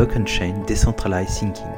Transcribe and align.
Block 0.00 0.16
on 0.16 0.24
Chain 0.24 0.64
Decentralized 0.66 1.28
Thinking. 1.28 1.76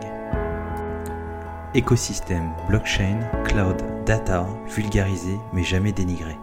Écosystème, 1.75 2.55
blockchain, 2.69 3.19
cloud, 3.45 3.83
data, 4.07 4.47
vulgarisé 4.69 5.37
mais 5.53 5.65
jamais 5.65 5.91
dénigré. 5.91 6.37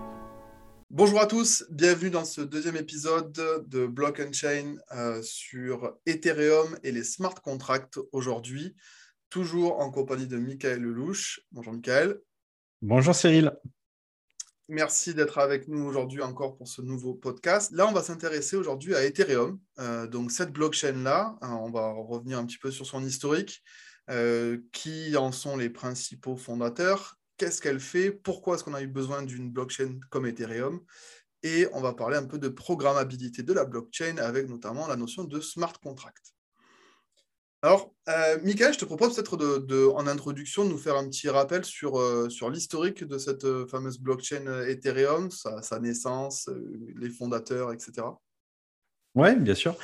Bonjour 0.90 1.22
à 1.22 1.26
tous, 1.26 1.64
bienvenue 1.70 2.10
dans 2.10 2.26
ce 2.26 2.42
deuxième 2.42 2.76
épisode 2.76 3.32
de 3.66 3.88
Block 3.88 4.22
Chain 4.34 4.76
euh, 4.92 5.22
sur 5.22 5.96
Ethereum 6.06 6.78
et 6.84 6.92
les 6.92 7.06
smart 7.06 7.36
contracts 7.36 7.98
aujourd'hui, 8.12 8.76
toujours 9.30 9.80
en 9.80 9.90
compagnie 9.90 10.28
de 10.28 10.36
Michael 10.38 10.82
Lelouch. 10.82 11.40
Bonjour 11.54 11.72
Michael. 11.72 12.20
Bonjour 12.82 13.16
Cyril. 13.16 13.54
Merci 14.72 15.16
d'être 15.16 15.40
avec 15.40 15.68
nous 15.68 15.84
aujourd'hui 15.84 16.22
encore 16.22 16.56
pour 16.56 16.68
ce 16.68 16.84
nouveau 16.84 17.16
podcast. 17.16 17.72
Là, 17.72 17.88
on 17.88 17.92
va 17.92 18.04
s'intéresser 18.04 18.56
aujourd'hui 18.56 18.94
à 18.94 19.04
Ethereum. 19.04 19.60
Euh, 19.80 20.06
donc, 20.06 20.32
cette 20.32 20.52
blockchain-là, 20.52 21.38
hein, 21.42 21.60
on 21.64 21.72
va 21.72 21.92
revenir 21.92 22.38
un 22.38 22.46
petit 22.46 22.60
peu 22.60 22.70
sur 22.70 22.86
son 22.86 23.04
historique. 23.04 23.64
Euh, 24.12 24.58
qui 24.72 25.16
en 25.18 25.32
sont 25.32 25.56
les 25.56 25.70
principaux 25.70 26.36
fondateurs 26.36 27.20
Qu'est-ce 27.38 27.62
qu'elle 27.62 27.80
fait 27.80 28.12
Pourquoi 28.12 28.56
est-ce 28.56 28.64
qu'on 28.64 28.74
a 28.74 28.82
eu 28.82 28.88
besoin 28.88 29.22
d'une 29.22 29.52
blockchain 29.52 30.00
comme 30.10 30.26
Ethereum 30.26 30.82
Et 31.44 31.68
on 31.74 31.82
va 31.82 31.94
parler 31.94 32.18
un 32.18 32.26
peu 32.26 32.40
de 32.40 32.50
programmabilité 32.50 33.44
de 33.44 33.54
la 33.54 33.66
blockchain 33.66 34.18
avec 34.18 34.50
notamment 34.50 34.88
la 34.88 34.96
notion 34.96 35.26
de 35.26 35.40
smart 35.40 35.74
contract. 35.82 36.34
Alors, 37.62 37.94
euh, 38.08 38.38
Michael, 38.42 38.74
je 38.74 38.80
te 38.80 38.86
propose 38.86 39.16
peut-être 39.16 39.36
de, 39.36 39.88
en 39.88 40.08
introduction 40.08 40.64
de 40.64 40.70
nous 40.70 40.78
faire 40.78 40.96
un 40.96 41.10
petit 41.10 41.28
rappel 41.28 41.66
sur, 41.66 42.00
euh, 42.00 42.30
l'historique 42.50 43.04
de 43.04 43.18
cette 43.18 43.44
euh, 43.44 43.68
fameuse 43.68 44.00
blockchain 44.00 44.46
Ethereum, 44.66 45.30
sa, 45.30 45.80
naissance, 45.80 46.50
les 46.96 47.10
fondateurs, 47.10 47.74
etc. 47.74 48.08
Oui, 49.16 49.36
bien 49.36 49.56
sûr. 49.56 49.76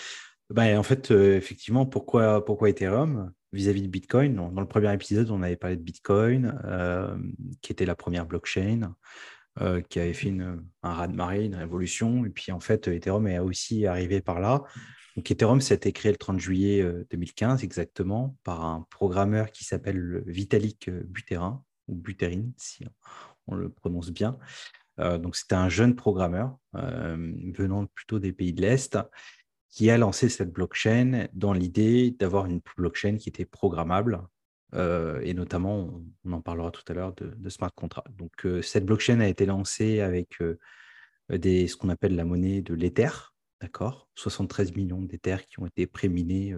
Ben, 0.49 0.77
en 0.77 0.83
fait, 0.83 1.11
effectivement, 1.11 1.85
pourquoi, 1.85 2.45
pourquoi 2.45 2.69
Ethereum 2.69 3.33
vis-à-vis 3.51 3.81
de 3.81 3.87
Bitcoin? 3.87 4.35
Dans 4.35 4.61
le 4.61 4.67
premier 4.67 4.93
épisode, 4.93 5.29
on 5.31 5.41
avait 5.41 5.57
parlé 5.57 5.75
de 5.75 5.81
Bitcoin, 5.81 6.57
qui 7.61 7.71
était 7.73 7.85
la 7.85 7.95
première 7.95 8.25
blockchain. 8.25 8.93
qui 9.89 9.99
avait 9.99 10.13
fait 10.13 10.29
une, 10.29 10.63
un 10.83 10.93
raz-de-marée, 10.93 11.45
une 11.45 11.55
révolution. 11.55 12.25
Et 12.25 12.29
puis, 12.29 12.51
en 12.51 12.59
fait, 12.59 12.87
Ethereum 12.87 13.27
est 13.27 13.39
aussi 13.39 13.85
arrivé 13.87 14.21
par 14.21 14.39
là. 14.39 14.63
Donc, 15.15 15.31
Ethereum, 15.31 15.61
ça 15.61 15.73
a 15.73 15.77
été 15.77 15.93
créé 15.93 16.11
le 16.11 16.17
30 16.17 16.39
juillet 16.39 16.83
2015 17.09 17.61
euh, 17.61 17.63
exactement 17.63 18.35
par 18.43 18.65
un 18.65 18.85
programmeur 18.89 19.51
qui 19.51 19.63
s'appelle 19.63 20.23
Vitalik 20.25 20.89
euh, 20.89 21.03
Buterin, 21.05 21.63
ou 21.87 21.95
Buterin, 21.95 22.43
si 22.57 22.85
on 23.47 23.55
le 23.55 23.69
prononce 23.69 24.11
bien. 24.11 24.37
Euh, 24.99 25.17
donc, 25.17 25.37
c'était 25.37 25.55
un 25.55 25.69
jeune 25.69 25.95
programmeur 25.95 26.57
venant 26.73 27.85
plutôt 27.85 28.19
des 28.19 28.33
pays 28.33 28.53
de 28.53 28.61
l'Est 28.61 28.97
qui 29.69 29.89
a 29.89 29.97
lancé 29.97 30.29
cette 30.29 30.51
blockchain 30.51 31.27
dans 31.33 31.53
l'idée 31.53 32.11
d'avoir 32.11 32.45
une 32.45 32.61
blockchain 32.77 33.17
qui 33.17 33.29
était 33.29 33.45
programmable. 33.45 34.21
et 34.73 35.33
notamment, 35.33 36.01
on 36.25 36.31
en 36.33 36.41
parlera 36.41 36.71
tout 36.71 36.83
à 36.87 36.93
l'heure 36.93 37.13
de, 37.13 37.49
smart 37.49 37.71
contract. 37.73 38.09
Donc, 38.15 38.47
cette 38.61 38.85
blockchain 38.85 39.19
a 39.19 39.27
été 39.27 39.45
lancée 39.45 39.99
avec 39.99 40.37
ce 40.39 41.75
qu'on 41.75 41.89
appelle 41.89 42.15
la 42.15 42.25
monnaie 42.25 42.61
de 42.61 42.73
l'Ether, 42.73 43.34
D'accord 43.61 44.09
73 44.15 44.75
millions 44.75 45.01
d'Ethers 45.01 45.45
qui 45.45 45.59
ont 45.59 45.65
été 45.65 45.87
préminés 45.87 46.55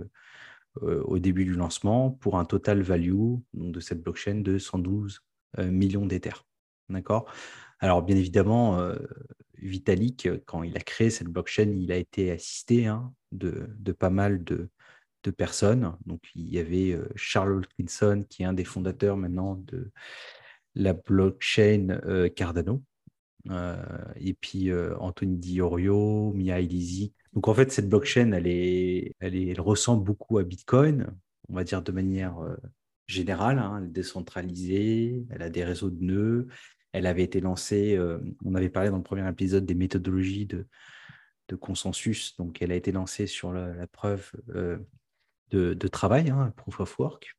euh, 0.83 1.01
au 1.03 1.19
début 1.19 1.45
du 1.45 1.53
lancement 1.53 2.11
pour 2.11 2.37
un 2.37 2.45
total 2.45 2.81
value 2.81 3.35
de 3.53 3.79
cette 3.79 4.01
blockchain 4.01 4.41
de 4.41 4.57
112 4.57 5.21
euh, 5.59 5.71
millions 5.71 6.05
d'Ethers. 6.05 6.45
D'accord 6.89 7.31
Alors, 7.79 8.01
bien 8.01 8.15
évidemment, 8.15 8.79
Vitalik, 9.57 10.29
quand 10.45 10.63
il 10.63 10.77
a 10.77 10.79
créé 10.79 11.09
cette 11.09 11.27
blockchain, 11.27 11.73
il 11.77 11.91
a 11.91 11.97
été 11.97 12.31
assisté 12.31 12.87
hein, 12.87 13.13
de, 13.33 13.67
pas 13.91 14.09
mal 14.09 14.43
de, 14.43 14.69
personnes. 15.37 15.97
Donc, 16.05 16.21
il 16.35 16.47
y 16.47 16.57
avait 16.57 16.97
Charles 17.17 17.59
Hoskinson, 17.59 18.23
qui 18.29 18.43
est 18.43 18.45
un 18.45 18.53
des 18.53 18.63
fondateurs 18.63 19.17
maintenant 19.17 19.55
de 19.55 19.91
la 20.73 20.93
blockchain 20.93 21.99
Cardano, 22.33 22.81
et 24.19 24.33
puis 24.33 24.69
euh, 24.71 24.95
Anthony 24.99 25.37
Diorio, 25.37 26.33
Mia 26.33 26.59
Elisi. 26.59 27.13
Donc 27.33 27.47
en 27.47 27.53
fait, 27.53 27.71
cette 27.71 27.89
blockchain, 27.89 28.31
elle, 28.31 28.47
est, 28.47 29.13
elle, 29.19 29.35
est, 29.35 29.47
elle 29.47 29.61
ressemble 29.61 30.03
beaucoup 30.03 30.37
à 30.37 30.43
Bitcoin, 30.43 31.07
on 31.49 31.55
va 31.55 31.63
dire 31.63 31.81
de 31.81 31.91
manière 31.91 32.39
euh, 32.39 32.55
générale. 33.05 33.59
Hein, 33.59 33.79
elle 33.79 33.89
est 33.89 33.91
décentralisée, 33.91 35.25
elle 35.29 35.41
a 35.41 35.49
des 35.49 35.63
réseaux 35.63 35.89
de 35.89 36.03
nœuds. 36.03 36.47
Elle 36.93 37.05
avait 37.05 37.23
été 37.23 37.41
lancée, 37.41 37.99
on 38.43 38.55
avait 38.55 38.69
parlé 38.69 38.89
dans 38.89 38.97
le 38.97 39.03
premier 39.03 39.27
épisode 39.29 39.65
des 39.65 39.75
méthodologies 39.75 40.47
de, 40.47 40.65
consensus. 41.59 42.35
Donc 42.37 42.61
elle 42.61 42.71
a 42.71 42.75
été 42.75 42.91
lancée 42.91 43.27
sur 43.27 43.51
la, 43.53 43.85
preuve 43.87 44.31
de, 44.47 44.79
de, 45.51 45.87
travail, 45.89 46.29
hein, 46.29 46.53
proof 46.55 46.79
of 46.79 46.97
work. 46.97 47.37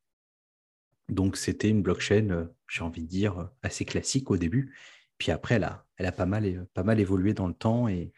Donc 1.09 1.37
c'était 1.37 1.71
une 1.71 1.83
blockchain, 1.83 2.49
j'ai 2.69 2.83
envie 2.83 3.03
de 3.03 3.09
dire, 3.09 3.51
assez 3.63 3.85
classique 3.85 4.31
au 4.31 4.37
début 4.37 4.75
puis 5.19 5.33
après, 5.33 5.57
elle 5.57 5.65
a, 5.65 5.87
elle 5.97 6.07
a 6.07 6.13
pas, 6.13 6.27
mal, 6.27 6.67
pas 6.75 6.85
mal 6.85 7.01
évolué 7.01 7.35
dans 7.35 7.49
le 7.49 7.55
temps 7.55 7.89
et, 7.89 8.13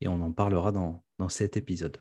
et 0.00 0.08
on 0.08 0.20
en 0.20 0.32
parlera 0.32 0.72
dans, 0.72 1.04
dans 1.18 1.28
cet 1.28 1.56
épisode. 1.56 2.00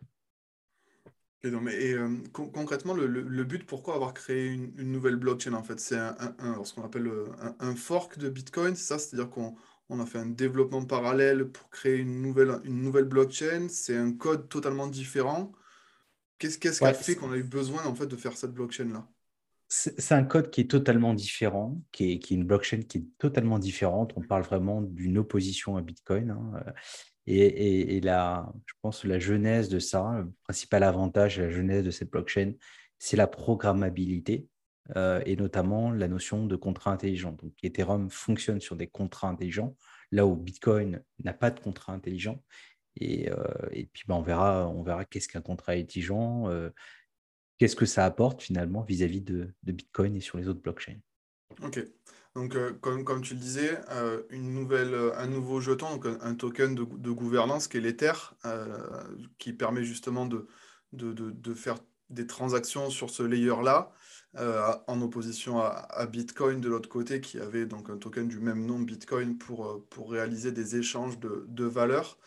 Et 1.41 1.51
mais, 1.51 1.93
euh, 1.93 2.17
concrètement, 2.33 2.93
le, 2.93 3.07
le, 3.07 3.43
but, 3.45 3.65
pourquoi 3.65 3.95
avoir 3.95 4.13
créé 4.13 4.47
une, 4.47 4.73
une 4.77 4.91
nouvelle 4.91 5.15
blockchain 5.15 5.53
en 5.53 5.63
fait? 5.63 5.79
C'est 5.79 5.97
un, 5.97 6.15
un, 6.38 6.63
ce 6.65 6.73
qu'on 6.73 6.83
appelle 6.83 7.07
euh, 7.07 7.27
un, 7.59 7.75
fork 7.75 8.17
de 8.17 8.29
Bitcoin, 8.29 8.75
c'est 8.75 8.83
ça? 8.83 8.99
C'est-à-dire 8.99 9.29
qu'on 9.29 9.55
on 9.88 10.01
a 10.01 10.05
fait 10.05 10.17
un 10.17 10.25
développement 10.25 10.83
parallèle 10.83 11.49
pour 11.49 11.69
créer 11.69 11.95
une 11.95 12.21
nouvelle, 12.21 12.59
une 12.65 12.81
nouvelle 12.81 13.05
blockchain. 13.05 13.67
C'est 13.69 13.95
un 13.95 14.11
code 14.11 14.49
totalement 14.49 14.88
différent. 14.88 15.53
Qu'est-ce 16.39 16.57
qu'est-ce 16.57 16.79
qui 16.79 16.85
a 16.85 16.93
fait 16.93 17.15
qu'on 17.15 17.31
a 17.31 17.38
eu 17.38 17.43
besoin 17.43 17.85
en 17.85 17.95
fait, 17.95 18.07
de 18.07 18.17
faire 18.17 18.35
cette 18.35 18.51
blockchain-là? 18.53 19.07
C'est 19.72 20.16
un 20.16 20.24
code 20.24 20.50
qui 20.50 20.62
est 20.62 20.72
totalement 20.72 21.13
différent, 21.13 21.80
qui 21.91 22.12
est, 22.12 22.31
une 22.31 22.44
blockchain 22.44 22.81
qui 22.81 22.97
est 22.97 23.06
totalement 23.19 23.59
différente. 23.59 24.13
On 24.16 24.22
parle 24.22 24.41
vraiment 24.41 24.81
d'une 24.81 25.19
opposition 25.19 25.78
à 25.78 25.81
Bitcoin. 25.81 26.31
Hein, 26.31 26.63
euh, 26.68 26.72
et, 27.28 28.02
la, 28.02 28.52
je 28.66 28.74
pense 28.81 29.03
la 29.03 29.19
genèse 29.19 29.69
de 29.69 29.78
ça, 29.78 30.24
le 30.24 30.31
principal 30.44 30.81
avantage, 30.81 31.40
la 31.40 31.52
genèse 31.52 31.84
de 31.84 31.91
cette 31.91 32.09
blockchain, 32.09 32.53
c'est 32.97 33.16
la 33.16 33.28
programmabilité 33.28 34.47
euh, 34.96 35.22
et 35.28 35.35
notamment 35.35 35.91
la 35.91 36.07
notion 36.07 36.47
de 36.47 36.56
contrat 36.56 36.91
intelligent. 36.91 37.34
Donc, 37.34 37.53
Ethereum 37.62 38.09
fonctionne 38.09 38.59
sur 38.59 38.75
des 38.75 38.88
contrats 38.88 39.30
intelligents, 39.30 39.75
là 40.12 40.25
où 40.25 40.36
Bitcoin 40.36 41.03
n'a 41.24 41.34
pas 41.34 41.51
de 41.51 41.59
contrat 41.59 41.94
intelligent. 41.94 42.44
Et, 42.96 43.30
euh, 43.30 43.86
puis, 43.94 44.03
ben, 44.07 44.16
on 44.16 44.24
verra, 44.24 44.68
on 44.68 44.81
verra 44.81 45.06
qu'est-ce 45.06 45.28
qu'un 45.28 45.41
contrat 45.41 45.74
intelligent 45.74 46.50
qu'est-ce 47.59 47.75
que 47.75 47.85
ça 47.85 48.05
apporte 48.05 48.41
finalement 48.41 48.81
vis-à-vis 48.81 49.21
de, 49.21 49.53
Bitcoin 49.63 50.15
et 50.15 50.21
sur 50.21 50.39
les 50.39 50.47
autres 50.47 50.61
blockchains? 50.61 50.97
Ok. 51.61 51.85
Donc, 52.35 52.55
euh, 52.55 52.73
comme, 52.81 53.03
comme, 53.03 53.21
tu 53.21 53.33
le 53.33 53.39
disais, 53.39 53.79
euh, 53.91 54.21
une 54.29 54.53
nouvelle, 54.53 54.93
euh, 54.93 55.11
un 55.17 55.27
nouveau 55.27 55.59
jeton, 55.59 55.97
donc 55.97 56.05
un, 56.21 56.35
token 56.35 56.73
de, 56.73 57.11
gouvernance 57.11 57.67
qui 57.67 57.77
est 57.77 57.81
l'Ether, 57.81 58.13
qui 59.37 59.53
permet 59.53 59.83
justement 59.83 60.25
de, 60.25 60.47
de, 60.93 61.53
faire 61.53 61.77
des 62.09 62.27
transactions 62.27 62.89
sur 62.89 63.09
ce 63.09 63.23
layer-là, 63.23 63.91
en 64.87 65.01
opposition 65.01 65.59
à, 65.59 66.05
Bitcoin 66.05 66.61
de 66.61 66.69
l'autre 66.69 66.87
côté, 66.87 67.19
qui 67.19 67.39
avait 67.39 67.65
donc 67.65 67.89
un 67.89 67.97
token 67.97 68.27
du 68.27 68.39
même 68.39 68.65
nom, 68.65 68.79
Bitcoin, 68.79 69.37
pour, 69.37 69.85
pour 69.89 70.11
réaliser 70.11 70.51
des 70.51 70.77
échanges 70.77 71.19
de, 71.19 71.45
de 71.47 71.65
valeurs. 71.65 72.19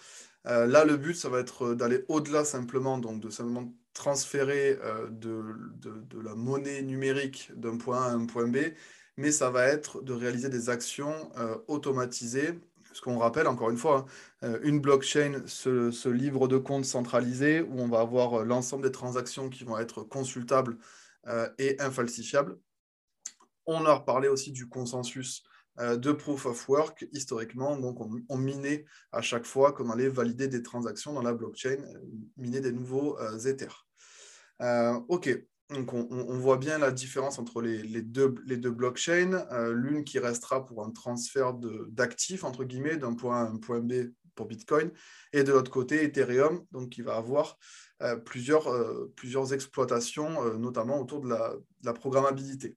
là, 0.44 0.84
le 0.84 0.96
but, 0.96 1.14
ça 1.14 1.28
va 1.28 1.38
être 1.38 1.74
d'aller 1.74 2.04
au-delà 2.08 2.44
simplement, 2.44 2.98
donc 2.98 3.20
de 3.20 3.30
simplement 3.30 3.72
transférer 3.94 4.78
euh, 4.82 5.08
de, 5.10 6.20
la 6.22 6.34
monnaie 6.34 6.82
numérique 6.82 7.50
d'un 7.54 7.76
point 7.76 8.02
A 8.02 8.06
à 8.06 8.12
un 8.12 8.26
point 8.26 8.48
B, 8.48 8.56
mais 9.16 9.32
ça 9.32 9.50
va 9.50 9.66
être 9.66 10.02
de 10.02 10.12
réaliser 10.12 10.48
des 10.48 10.70
actions 10.70 11.30
euh, 11.38 11.56
automatisées. 11.68 12.58
Ce 12.92 13.00
qu'on 13.00 13.18
rappelle, 13.18 13.46
encore 13.46 13.70
une 13.70 13.78
fois, 13.78 14.06
hein, 14.42 14.48
euh, 14.48 14.58
une 14.62 14.80
blockchain, 14.80 15.42
ce, 15.46 16.08
livre 16.08 16.48
de 16.48 16.58
compte 16.58 16.84
centralisé 16.84 17.60
où 17.60 17.80
on 17.80 17.88
va 17.88 18.00
avoir 18.00 18.44
l'ensemble 18.44 18.84
des 18.84 18.92
transactions 18.92 19.48
qui 19.48 19.64
vont 19.64 19.78
être 19.78 20.02
consultables 20.02 20.76
et 21.56 21.80
infalsifiables. 21.80 22.58
On 23.64 23.86
a 23.86 23.94
reparlé 23.94 24.26
aussi 24.26 24.50
du 24.50 24.68
consensus 24.68 25.44
de 25.78 26.12
proof 26.12 26.46
of 26.46 26.68
work 26.68 27.06
historiquement. 27.12 27.76
Donc, 27.78 27.98
on, 28.28 28.36
minait 28.36 28.84
à 29.10 29.22
chaque 29.22 29.46
fois 29.46 29.72
qu'on 29.72 29.90
allait 29.90 30.08
valider 30.08 30.48
des 30.48 30.62
transactions 30.62 31.12
dans 31.12 31.22
la 31.22 31.32
blockchain, 31.32 31.78
miner 32.36 32.60
des 32.60 32.72
nouveaux 32.72 33.18
Ethers. 33.46 33.86
Euh, 34.62 35.00
ok, 35.08 35.28
donc 35.70 35.92
on, 35.92 36.38
voit 36.38 36.58
bien 36.58 36.78
la 36.78 36.92
différence 36.92 37.38
entre 37.38 37.62
les, 37.62 38.02
deux, 38.02 38.28
blockchains. 38.28 39.46
Euh, 39.52 39.72
l'une 39.72 40.04
qui 40.04 40.18
restera 40.18 40.64
pour 40.64 40.84
un 40.84 40.90
transfert 40.90 41.54
d'actifs, 41.88 42.44
entre 42.44 42.64
guillemets, 42.64 42.96
d'un 42.96 43.14
point 43.14 43.40
A 43.40 43.46
à 43.46 43.48
un 43.48 43.56
point 43.56 43.80
B 43.80 44.12
pour 44.34 44.46
Bitcoin, 44.46 44.90
et 45.34 45.44
de 45.44 45.52
l'autre 45.52 45.70
côté, 45.70 46.04
Ethereum, 46.04 46.64
donc 46.70 46.90
qui 46.90 47.02
va 47.02 47.16
avoir 47.16 47.58
euh, 48.02 48.16
plusieurs 48.16 49.52
exploitations, 49.52 50.58
notamment 50.58 51.00
autour 51.00 51.20
de 51.20 51.28
la, 51.28 51.92
programmabilité. 51.92 52.76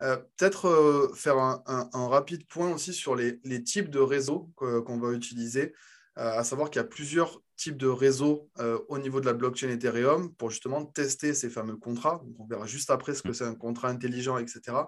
Peut-être 0.00 1.12
faire 1.14 1.36
un, 1.38 2.08
rapide 2.08 2.46
point 2.46 2.72
aussi 2.72 2.94
sur 2.94 3.14
les, 3.14 3.38
les 3.44 3.62
types 3.62 3.90
de 3.90 3.98
réseaux 3.98 4.50
qu'on 4.56 4.98
va 4.98 5.12
utiliser. 5.12 5.74
à 6.16 6.42
savoir 6.42 6.70
qu'il 6.70 6.80
y 6.80 6.84
a 6.84 6.88
plusieurs 6.88 7.42
types 7.56 7.76
de 7.76 7.86
réseaux 7.86 8.48
au 8.88 8.98
niveau 8.98 9.20
de 9.20 9.26
la 9.26 9.34
blockchain 9.34 9.68
Ethereum 9.68 10.32
pour 10.34 10.50
justement 10.50 10.86
tester 10.86 11.34
ces 11.34 11.50
fameux 11.50 11.76
contrats. 11.76 12.22
on 12.38 12.46
verra 12.46 12.66
juste 12.66 12.90
après 12.90 13.14
ce 13.14 13.22
que 13.22 13.34
c'est 13.34 13.44
un 13.44 13.54
contrat 13.54 13.88
intelligent, 13.88 14.38
etc. 14.38 14.78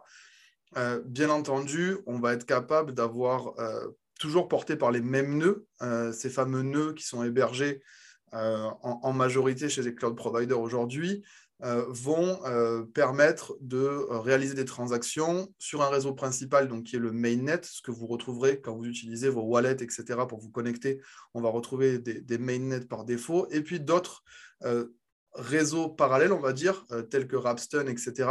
bien 1.04 1.28
entendu, 1.28 1.98
on 2.06 2.18
va 2.18 2.32
être 2.32 2.46
capable 2.46 2.94
d'avoir 2.94 3.52
toujours 4.18 4.48
porté 4.48 4.76
par 4.76 4.90
les 4.90 5.02
mêmes 5.02 5.36
nœuds, 5.36 5.66
ces 6.12 6.30
fameux 6.30 6.62
nœuds 6.62 6.94
qui 6.94 7.04
sont 7.04 7.22
hébergés 7.22 7.82
en, 8.32 9.12
majorité 9.12 9.68
chez 9.68 9.82
les 9.82 9.94
cloud 9.94 10.16
providers 10.16 10.60
aujourd'hui, 10.60 11.22
euh, 11.22 11.22
vont 11.62 12.40
euh, 12.44 12.82
permettre 12.82 13.56
de 13.60 13.78
euh, 13.78 14.18
réaliser 14.18 14.54
des 14.54 14.64
transactions 14.64 15.52
sur 15.58 15.82
un 15.82 15.88
réseau 15.88 16.12
principal, 16.12 16.66
donc 16.66 16.84
qui 16.84 16.96
est 16.96 16.98
le 16.98 17.12
mainnet, 17.12 17.60
ce 17.62 17.80
que 17.82 17.92
vous 17.92 18.06
retrouverez 18.06 18.60
quand 18.60 18.74
vous 18.74 18.86
utilisez 18.86 19.28
vos 19.28 19.42
wallets, 19.42 19.80
etc. 19.80 20.04
pour 20.28 20.40
vous 20.40 20.50
connecter. 20.50 21.00
On 21.34 21.40
va 21.40 21.50
retrouver 21.50 21.98
des, 21.98 22.38
mainnets 22.38 22.80
par 22.80 23.04
défaut, 23.04 23.46
et 23.50 23.60
puis 23.62 23.78
d'autres 23.78 24.24
réseaux 25.34 25.88
parallèles, 25.88 26.32
on 26.32 26.40
va 26.40 26.52
dire, 26.52 26.84
tels 27.10 27.26
que 27.26 27.36
Rapstone, 27.36 27.88
etc., 27.88 28.28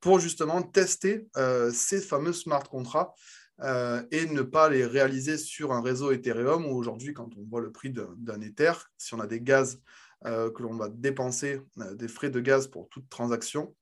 pour 0.00 0.18
justement 0.18 0.62
tester 0.62 1.28
ces 1.72 2.00
fameux 2.00 2.32
smart 2.32 2.62
contracts 2.64 3.16
et 3.62 4.26
ne 4.26 4.42
pas 4.42 4.68
les 4.68 4.84
réaliser 4.84 5.38
sur 5.38 5.72
un 5.72 5.80
réseau 5.80 6.10
Ethereum 6.12 6.66
où 6.66 6.74
aujourd'hui, 6.76 7.14
quand 7.14 7.30
on 7.36 7.44
voit 7.48 7.60
le 7.60 7.72
prix 7.72 7.92
d'un 7.92 8.40
Ether, 8.40 8.72
si 8.98 9.14
on 9.14 9.20
a 9.20 9.26
des 9.26 9.40
gaz 9.40 9.78
euh, 9.78 10.09
que 10.24 10.62
l'on 10.62 10.76
va 10.76 10.88
dépenser 10.88 11.60
euh, 11.78 11.94
des 11.94 12.08
frais 12.08 12.30
de 12.30 12.40
gaz 12.40 12.68
pour 12.68 12.88
toute 12.88 13.08
transaction, 13.08 13.74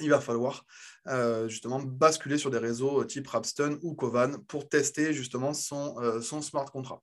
il 0.00 0.10
va 0.10 0.20
falloir 0.20 0.64
euh, 1.06 1.48
justement 1.48 1.80
basculer 1.80 2.38
sur 2.38 2.50
des 2.50 2.58
réseaux 2.58 3.04
type 3.04 3.28
Rapstone 3.28 3.78
ou 3.82 3.94
Kovan 3.94 4.38
pour 4.48 4.68
tester 4.68 5.12
justement 5.12 5.54
son, 5.54 6.20
son 6.20 6.42
smart 6.42 6.66
contract. 6.66 7.02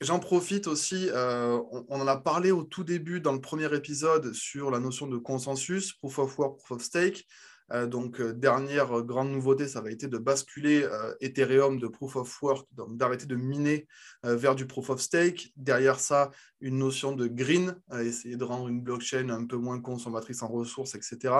J'en 0.00 0.20
profite 0.20 0.68
aussi, 0.68 1.10
on, 1.12 1.84
en 1.88 2.06
a 2.06 2.16
parlé 2.16 2.52
au 2.52 2.62
tout 2.62 2.84
début 2.84 3.20
dans 3.20 3.32
le 3.32 3.40
premier 3.40 3.74
épisode 3.74 4.32
sur 4.32 4.70
la 4.70 4.78
notion 4.78 5.08
de 5.08 5.18
consensus, 5.18 5.92
proof 5.92 6.20
of 6.20 6.38
work, 6.38 6.58
proof 6.58 6.70
of 6.70 6.82
stake. 6.82 7.26
Euh, 7.72 7.86
donc, 7.86 8.20
euh, 8.20 8.32
dernière 8.32 9.02
grande 9.02 9.30
nouveauté, 9.30 9.68
ça 9.68 9.80
va 9.80 9.90
être 9.90 10.06
de 10.06 10.18
basculer 10.18 10.82
euh, 10.84 11.14
Ethereum 11.20 11.78
de 11.78 11.86
Proof 11.86 12.16
of 12.16 12.42
Work, 12.42 12.66
donc 12.72 12.96
d'arrêter 12.96 13.26
de 13.26 13.36
miner 13.36 13.86
vers 14.22 14.54
du 14.54 14.66
Proof 14.66 14.90
of 14.90 15.00
Stake. 15.00 15.52
Derrière 15.56 16.00
ça, 16.00 16.30
une 16.60 16.78
notion 16.78 17.12
de 17.12 17.26
green, 17.26 17.76
essayer 18.00 18.36
de 18.36 18.44
rendre 18.44 18.68
une 18.68 18.80
blockchain 18.80 19.28
un 19.28 19.46
peu 19.46 19.56
moins 19.56 19.80
consommatrice 19.80 20.42
en 20.42 20.48
ressources, 20.48 20.94
etc. 20.94 21.34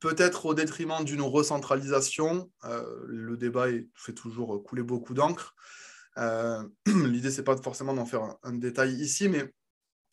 Peut-être 0.00 0.46
au 0.46 0.54
détriment 0.54 1.04
d'une 1.04 1.22
recentralisation. 1.22 2.50
le 3.06 3.36
débat 3.36 3.66
fait 3.94 4.12
toujours 4.12 4.62
couler 4.62 4.82
beaucoup 4.82 5.14
d'encre. 5.14 5.54
L'idée, 6.86 7.30
c'est 7.30 7.42
pas 7.42 7.56
forcément 7.56 7.94
d'en 7.94 8.04
faire 8.06 8.36
un, 8.42 8.52
détail 8.52 8.94
ici, 8.94 9.28
mais 9.28 9.50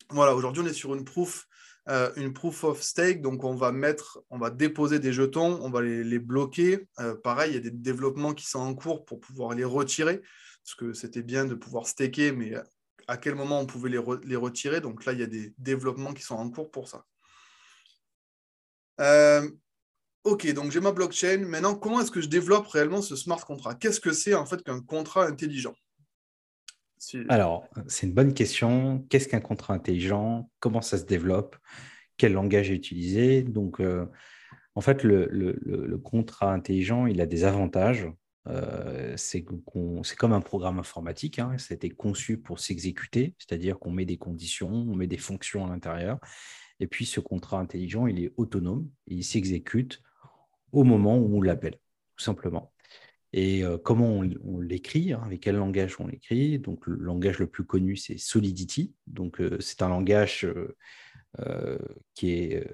voilà, 0.08 0.34
aujourd'hui, 0.34 0.62
on 0.62 0.66
est 0.66 0.72
sur 0.72 0.94
une 0.94 1.04
proof 1.04 1.46
euh, 1.90 2.10
une 2.16 2.32
proof 2.32 2.64
of 2.64 2.82
stake. 2.82 3.20
Donc, 3.20 3.44
on 3.44 3.54
va 3.54 3.72
mettre, 3.72 4.22
on 4.30 4.38
va 4.38 4.50
déposer 4.50 4.98
des 4.98 5.12
jetons, 5.12 5.58
on 5.62 5.70
va 5.70 5.82
les, 5.82 6.18
bloquer. 6.18 6.88
Euh, 7.00 7.14
pareil, 7.16 7.52
il 7.52 7.54
y 7.54 7.58
a 7.58 7.60
des 7.60 7.70
développements 7.70 8.32
qui 8.32 8.46
sont 8.46 8.60
en 8.60 8.74
cours 8.74 9.04
pour 9.04 9.20
pouvoir 9.20 9.54
les 9.54 9.64
retirer, 9.64 10.20
parce 10.64 10.74
que 10.76 10.92
c'était 10.92 11.22
bien 11.22 11.44
de 11.44 11.54
pouvoir 11.54 11.86
staker, 11.86 12.32
mais 12.32 12.54
à 13.08 13.16
quel 13.16 13.34
moment 13.34 13.60
on 13.60 13.66
pouvait 13.66 13.90
les, 13.90 14.36
retirer? 14.36 14.80
Donc 14.80 15.04
là, 15.04 15.12
il 15.12 15.18
y 15.18 15.24
a 15.24 15.26
des 15.26 15.52
développements 15.58 16.14
qui 16.14 16.22
sont 16.22 16.36
en 16.36 16.48
cours 16.48 16.70
pour 16.70 16.88
ça. 16.88 17.04
Euh, 19.00 19.50
ok, 20.22 20.52
donc 20.52 20.70
j'ai 20.70 20.80
ma 20.80 20.92
blockchain. 20.92 21.38
Maintenant, 21.38 21.74
comment 21.74 22.00
est-ce 22.00 22.12
que 22.12 22.20
je 22.20 22.28
développe 22.28 22.68
réellement 22.68 23.02
ce 23.02 23.16
smart 23.16 23.44
contract 23.44 23.82
Qu'est-ce 23.82 24.00
que 24.00 24.12
c'est 24.12 24.34
en 24.34 24.46
fait 24.46 24.62
qu'un 24.62 24.80
contrat 24.80 25.26
intelligent? 25.26 25.74
Alors, 27.28 27.66
c'est 27.86 28.06
une 28.06 28.12
bonne 28.12 28.34
question. 28.34 29.04
Qu'est-ce 29.08 29.28
qu'un 29.28 29.40
contrat 29.40 29.74
intelligent? 29.74 30.50
Comment 30.60 30.82
ça 30.82 30.98
se 30.98 31.04
développe? 31.04 31.56
Quel 32.16 32.32
langage 32.32 32.70
est 32.70 32.74
utilisé? 32.74 33.42
Donc, 33.42 33.80
euh, 33.80 34.06
en 34.74 34.80
fait, 34.80 35.02
le, 35.02 35.96
contrat 35.98 36.52
intelligent, 36.52 37.06
il 37.06 37.20
a 37.20 37.26
des 37.26 37.44
avantages. 37.44 38.06
Euh, 38.48 39.14
c'est 39.16 39.44
comme 39.44 40.32
un 40.32 40.40
programme 40.40 40.78
informatique. 40.78 41.38
Hein. 41.38 41.56
Ça 41.58 41.72
a 41.72 41.76
été 41.76 41.90
conçu 41.90 42.38
pour 42.38 42.60
s'exécuter, 42.60 43.34
c'est-à-dire 43.38 43.78
qu'on 43.78 43.90
met 43.90 44.04
des 44.04 44.18
conditions, 44.18 44.70
on 44.70 44.94
met 44.94 45.06
des 45.06 45.18
fonctions 45.18 45.64
à 45.66 45.68
l'intérieur. 45.68 46.18
Et 46.80 46.86
puis, 46.86 47.06
ce 47.06 47.20
contrat 47.20 47.58
intelligent, 47.58 48.06
il 48.06 48.22
est 48.22 48.32
autonome 48.36 48.88
il 49.06 49.24
s'exécute 49.24 50.02
au 50.72 50.84
moment 50.84 51.16
où 51.18 51.38
on 51.38 51.42
l'appelle, 51.42 51.78
tout 52.16 52.24
simplement. 52.24 52.72
Et 53.32 53.62
comment 53.84 54.24
on, 54.44 54.60
l'écrit, 54.60 55.12
hein, 55.12 55.22
avec 55.24 55.40
quel 55.40 55.56
langage 55.56 56.00
on 56.00 56.06
l'écrit. 56.08 56.58
Donc, 56.58 56.86
le 56.86 56.96
langage 56.96 57.38
le 57.38 57.46
plus 57.46 57.64
connu, 57.64 57.96
c'est 57.96 58.18
Solidity. 58.18 58.94
Donc, 59.06 59.40
c'est 59.60 59.82
un 59.82 59.88
langage 59.88 60.48
qui 62.14 62.30
est 62.30 62.66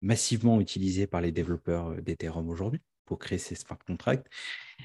massivement 0.00 0.60
utilisé 0.60 1.06
par 1.06 1.20
les 1.20 1.30
développeurs 1.30 1.94
d'Ethereum 2.00 2.48
aujourd'hui 2.48 2.80
pour 3.04 3.18
créer 3.18 3.38
ces 3.38 3.54
smart 3.54 3.78
contracts. 3.86 4.26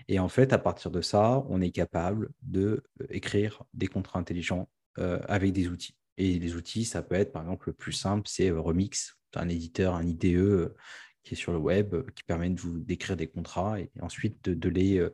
Et 0.09 0.19
en 0.19 0.27
fait, 0.27 0.51
à 0.51 0.57
partir 0.57 0.91
de 0.91 1.01
ça, 1.01 1.45
on 1.47 1.61
est 1.61 1.71
capable 1.71 2.29
d'écrire 2.41 3.63
des 3.73 3.87
contrats 3.87 4.19
intelligents 4.19 4.69
avec 4.97 5.53
des 5.53 5.69
outils. 5.69 5.95
Et 6.17 6.37
les 6.39 6.55
outils, 6.55 6.83
ça 6.83 7.01
peut 7.01 7.15
être, 7.15 7.31
par 7.31 7.43
exemple, 7.43 7.69
le 7.69 7.73
plus 7.73 7.93
simple, 7.93 8.27
c'est 8.27 8.49
Remix, 8.49 9.17
un 9.35 9.49
éditeur, 9.49 9.95
un 9.95 10.05
IDE 10.05 10.73
qui 11.27 11.33
est 11.33 11.37
sur 11.37 11.51
le 11.51 11.57
web, 11.57 11.93
euh, 11.93 12.05
qui 12.15 12.23
permet 12.23 12.49
de 12.49 12.59
vous 12.59 12.79
d'écrire 12.79 13.17
des 13.17 13.27
contrats 13.27 13.79
et 13.79 13.91
ensuite 14.01 14.49
de, 14.49 14.69
les, 14.69 14.97
euh, 14.97 15.13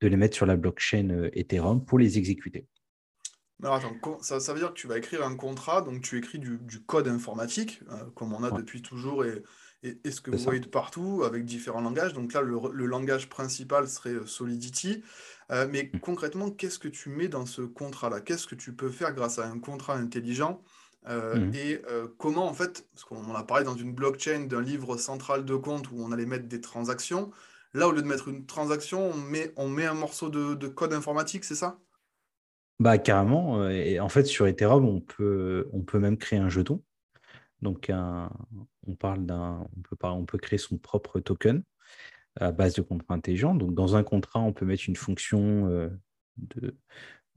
de 0.00 0.08
les 0.08 0.16
mettre 0.16 0.36
sur 0.36 0.46
la 0.46 0.56
blockchain 0.56 1.08
euh, 1.10 1.30
Ethereum 1.32 1.84
pour 1.84 1.98
les 1.98 2.18
exécuter. 2.18 2.66
Alors 3.62 3.76
attends, 3.76 4.18
ça, 4.20 4.38
ça, 4.38 4.52
veut 4.52 4.60
dire 4.60 4.68
que 4.68 4.78
tu 4.78 4.86
vas 4.86 4.98
écrire 4.98 5.24
un 5.24 5.34
contrat, 5.34 5.82
donc 5.82 6.02
tu 6.02 6.16
écris 6.16 6.38
du, 6.38 6.60
code 6.86 7.08
informatique, 7.08 7.80
comme 8.14 8.32
on 8.32 8.44
a 8.44 8.52
depuis 8.52 8.82
toujours 8.82 9.24
et, 9.24 9.42
et, 9.82 10.12
ce 10.12 10.20
que 10.20 10.30
vous 10.30 10.38
voyez 10.38 10.60
de 10.60 10.68
partout, 10.68 11.24
avec 11.24 11.44
différents 11.44 11.80
langages. 11.80 12.12
Donc 12.12 12.32
là, 12.34 12.40
le, 12.40 12.86
langage 12.86 13.28
principal 13.28 13.88
serait 13.88 14.14
Solidity. 14.26 15.02
mais 15.50 15.90
mmh. 15.92 15.98
concrètement, 15.98 16.52
qu'est-ce 16.52 16.78
que 16.78 16.86
tu 16.86 17.08
mets 17.08 17.26
dans 17.26 17.46
ce 17.46 17.62
contrat-là? 17.62 18.20
Qu'est-ce 18.20 18.46
que 18.46 18.54
tu 18.54 18.76
peux 18.76 18.90
faire 18.90 19.12
grâce 19.12 19.40
à 19.40 19.48
un 19.48 19.58
contrat 19.58 19.96
intelligent? 19.96 20.62
Mmh. 21.08 21.54
Et 21.54 21.82
euh, 21.90 22.06
comment, 22.18 22.46
en 22.46 22.52
fait, 22.52 22.86
parce 22.92 23.04
qu'on 23.04 23.34
a 23.34 23.42
parlé 23.42 23.64
dans 23.64 23.76
une 23.76 23.92
blockchain 23.92 24.46
d'un 24.46 24.60
livre 24.60 24.96
central 24.96 25.44
de 25.44 25.56
compte 25.56 25.90
où 25.90 25.96
on 25.98 26.12
allait 26.12 26.26
mettre 26.26 26.46
des 26.46 26.60
transactions. 26.60 27.30
Là, 27.74 27.88
au 27.88 27.92
lieu 27.92 28.02
de 28.02 28.06
mettre 28.06 28.28
une 28.28 28.46
transaction, 28.46 29.10
on 29.10 29.16
met, 29.16 29.52
on 29.56 29.68
met 29.68 29.86
un 29.86 29.94
morceau 29.94 30.28
de, 30.28 30.68
code 30.68 30.92
informatique, 30.92 31.44
c'est 31.44 31.54
ça? 31.54 31.78
Bah 32.80 32.98
carrément. 32.98 33.60
Euh, 33.62 33.70
et 33.70 34.00
en 34.00 34.08
fait, 34.08 34.24
sur 34.24 34.46
Ethereum, 34.46 34.84
on 34.84 35.00
peut, 35.00 35.68
on 35.72 35.82
peut 35.82 35.98
même 35.98 36.16
créer 36.16 36.38
un 36.38 36.48
jeton. 36.48 36.82
Donc, 37.60 37.90
on 37.90 38.94
parle 38.94 39.26
d'un, 39.26 39.66
on 39.76 39.80
peut, 39.82 39.96
on 40.02 40.24
peut 40.24 40.38
créer 40.38 40.58
son 40.58 40.78
propre 40.78 41.18
token 41.18 41.64
à 42.38 42.52
base 42.52 42.74
de 42.74 42.82
contrat 42.82 43.14
intelligent. 43.14 43.54
Donc, 43.56 43.74
dans 43.74 43.96
un 43.96 44.04
contrat, 44.04 44.38
on 44.38 44.52
peut 44.52 44.64
mettre 44.64 44.84
une 44.86 44.94
fonction 44.94 45.90
de, 46.36 46.76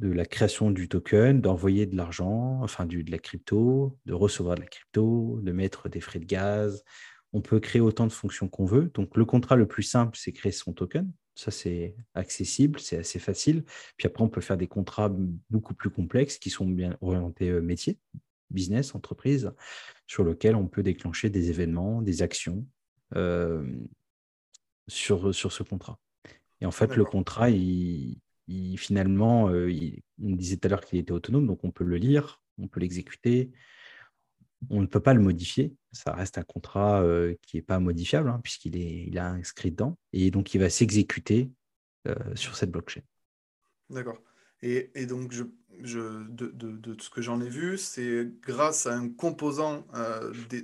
de 0.01 0.11
la 0.11 0.25
création 0.25 0.71
du 0.71 0.89
token, 0.89 1.41
d'envoyer 1.41 1.85
de 1.85 1.95
l'argent, 1.95 2.59
enfin 2.63 2.87
du, 2.87 3.03
de 3.03 3.11
la 3.11 3.19
crypto, 3.19 3.99
de 4.07 4.13
recevoir 4.13 4.55
de 4.55 4.61
la 4.61 4.67
crypto, 4.67 5.39
de 5.43 5.51
mettre 5.51 5.89
des 5.89 6.01
frais 6.01 6.17
de 6.17 6.25
gaz. 6.25 6.83
On 7.33 7.41
peut 7.41 7.59
créer 7.59 7.81
autant 7.81 8.07
de 8.07 8.11
fonctions 8.11 8.49
qu'on 8.49 8.65
veut. 8.65 8.91
Donc 8.95 9.15
le 9.15 9.25
contrat 9.25 9.55
le 9.55 9.67
plus 9.67 9.83
simple, 9.83 10.17
c'est 10.17 10.31
créer 10.31 10.51
son 10.51 10.73
token. 10.73 11.11
Ça, 11.35 11.51
c'est 11.51 11.95
accessible, 12.15 12.79
c'est 12.79 12.97
assez 12.97 13.19
facile. 13.19 13.63
Puis 13.95 14.07
après, 14.07 14.23
on 14.23 14.27
peut 14.27 14.41
faire 14.41 14.57
des 14.57 14.67
contrats 14.67 15.15
beaucoup 15.51 15.75
plus 15.75 15.91
complexes 15.91 16.39
qui 16.39 16.49
sont 16.49 16.65
bien 16.65 16.97
orientés 17.01 17.49
euh, 17.49 17.61
métier, 17.61 17.99
business, 18.49 18.95
entreprise, 18.95 19.51
sur 20.07 20.25
lesquels 20.25 20.55
on 20.55 20.67
peut 20.67 20.83
déclencher 20.83 21.29
des 21.29 21.51
événements, 21.51 22.01
des 22.01 22.23
actions 22.23 22.65
euh, 23.15 23.63
sur, 24.87 25.33
sur 25.33 25.51
ce 25.51 25.61
contrat. 25.61 25.99
Et 26.59 26.65
en 26.65 26.71
fait, 26.71 26.95
le 26.95 27.05
contrat, 27.05 27.49
il, 27.51 28.19
finalement, 28.77 29.49
euh, 29.49 29.71
on 30.21 30.35
disait 30.35 30.57
tout 30.57 30.67
à 30.67 30.69
l'heure 30.69 30.85
qu'il 30.85 30.99
était 30.99 31.11
autonome, 31.11 31.47
donc 31.47 31.63
on 31.63 31.71
peut 31.71 31.83
le 31.83 31.97
lire, 31.97 32.41
on 32.57 32.67
peut 32.67 32.79
l'exécuter. 32.79 33.51
On 34.69 34.81
ne 34.81 34.85
peut 34.85 34.99
pas 34.99 35.15
le 35.15 35.21
modifier. 35.21 35.73
Ça 35.91 36.13
reste 36.13 36.37
un 36.37 36.43
contrat 36.43 37.01
euh, 37.01 37.33
qui 37.41 37.57
n'est 37.57 37.63
pas 37.63 37.79
modifiable, 37.79 38.29
hein, 38.29 38.39
puisqu'il 38.43 38.77
est, 38.77 39.05
il 39.07 39.17
inscrit 39.17 39.71
dedans. 39.71 39.97
Et 40.13 40.29
donc, 40.29 40.53
il 40.53 40.59
va 40.59 40.69
s'exécuter 40.69 41.49
euh, 42.07 42.15
sur 42.35 42.55
cette 42.55 42.69
blockchain. 42.69 43.01
D'accord. 43.89 44.21
Et, 44.61 45.07
donc, 45.07 45.33
je, 45.33 45.43
de, 46.29 46.95
ce 46.99 47.09
que 47.09 47.23
j'en 47.23 47.41
ai 47.41 47.49
vu, 47.49 47.79
c'est 47.79 48.29
grâce 48.43 48.85
à 48.85 48.93
un 48.93 49.09
composant 49.09 49.87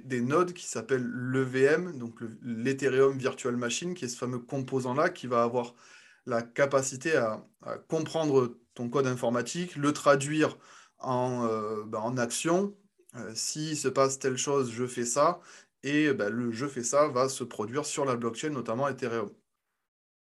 des, 0.06 0.22
nodes 0.22 0.54
qui 0.54 0.68
s'appelle 0.68 1.04
l'EVM, 1.04 1.98
donc 1.98 2.20
l'Ethereum 2.44 3.18
Virtual 3.18 3.58
Machine, 3.58 3.96
qui 3.96 4.06
est 4.06 4.10
ce 4.10 4.18
fameux 4.18 4.38
composant-là 4.38 5.10
qui 5.10 5.26
va 5.26 5.42
avoir 5.42 5.74
la 6.28 6.42
capacité 6.42 7.16
à, 7.16 7.44
comprendre 7.88 8.58
ton 8.76 8.90
code 8.90 9.08
informatique, 9.08 9.76
le 9.76 9.92
traduire 9.92 10.58
en, 11.00 11.46
euh, 11.46 11.84
ben, 11.86 12.00
en 12.00 12.18
action. 12.18 12.76
Euh, 13.16 13.32
S'il 13.34 13.76
se 13.76 13.88
passe 13.88 14.20
telle 14.20 14.38
chose, 14.38 14.72
je 14.72 14.86
fais 14.86 15.06
ça. 15.06 15.40
Et 15.84 16.14
ben, 16.14 16.30
le 16.30 16.52
je 16.52 16.68
fais 16.68 16.84
ça 16.84 17.08
va 17.08 17.30
se 17.30 17.44
produire 17.44 17.86
sur 17.86 18.06
la 18.06 18.16
blockchain, 18.16 18.50
notamment 18.50 18.88
Ethereum. 18.88 19.32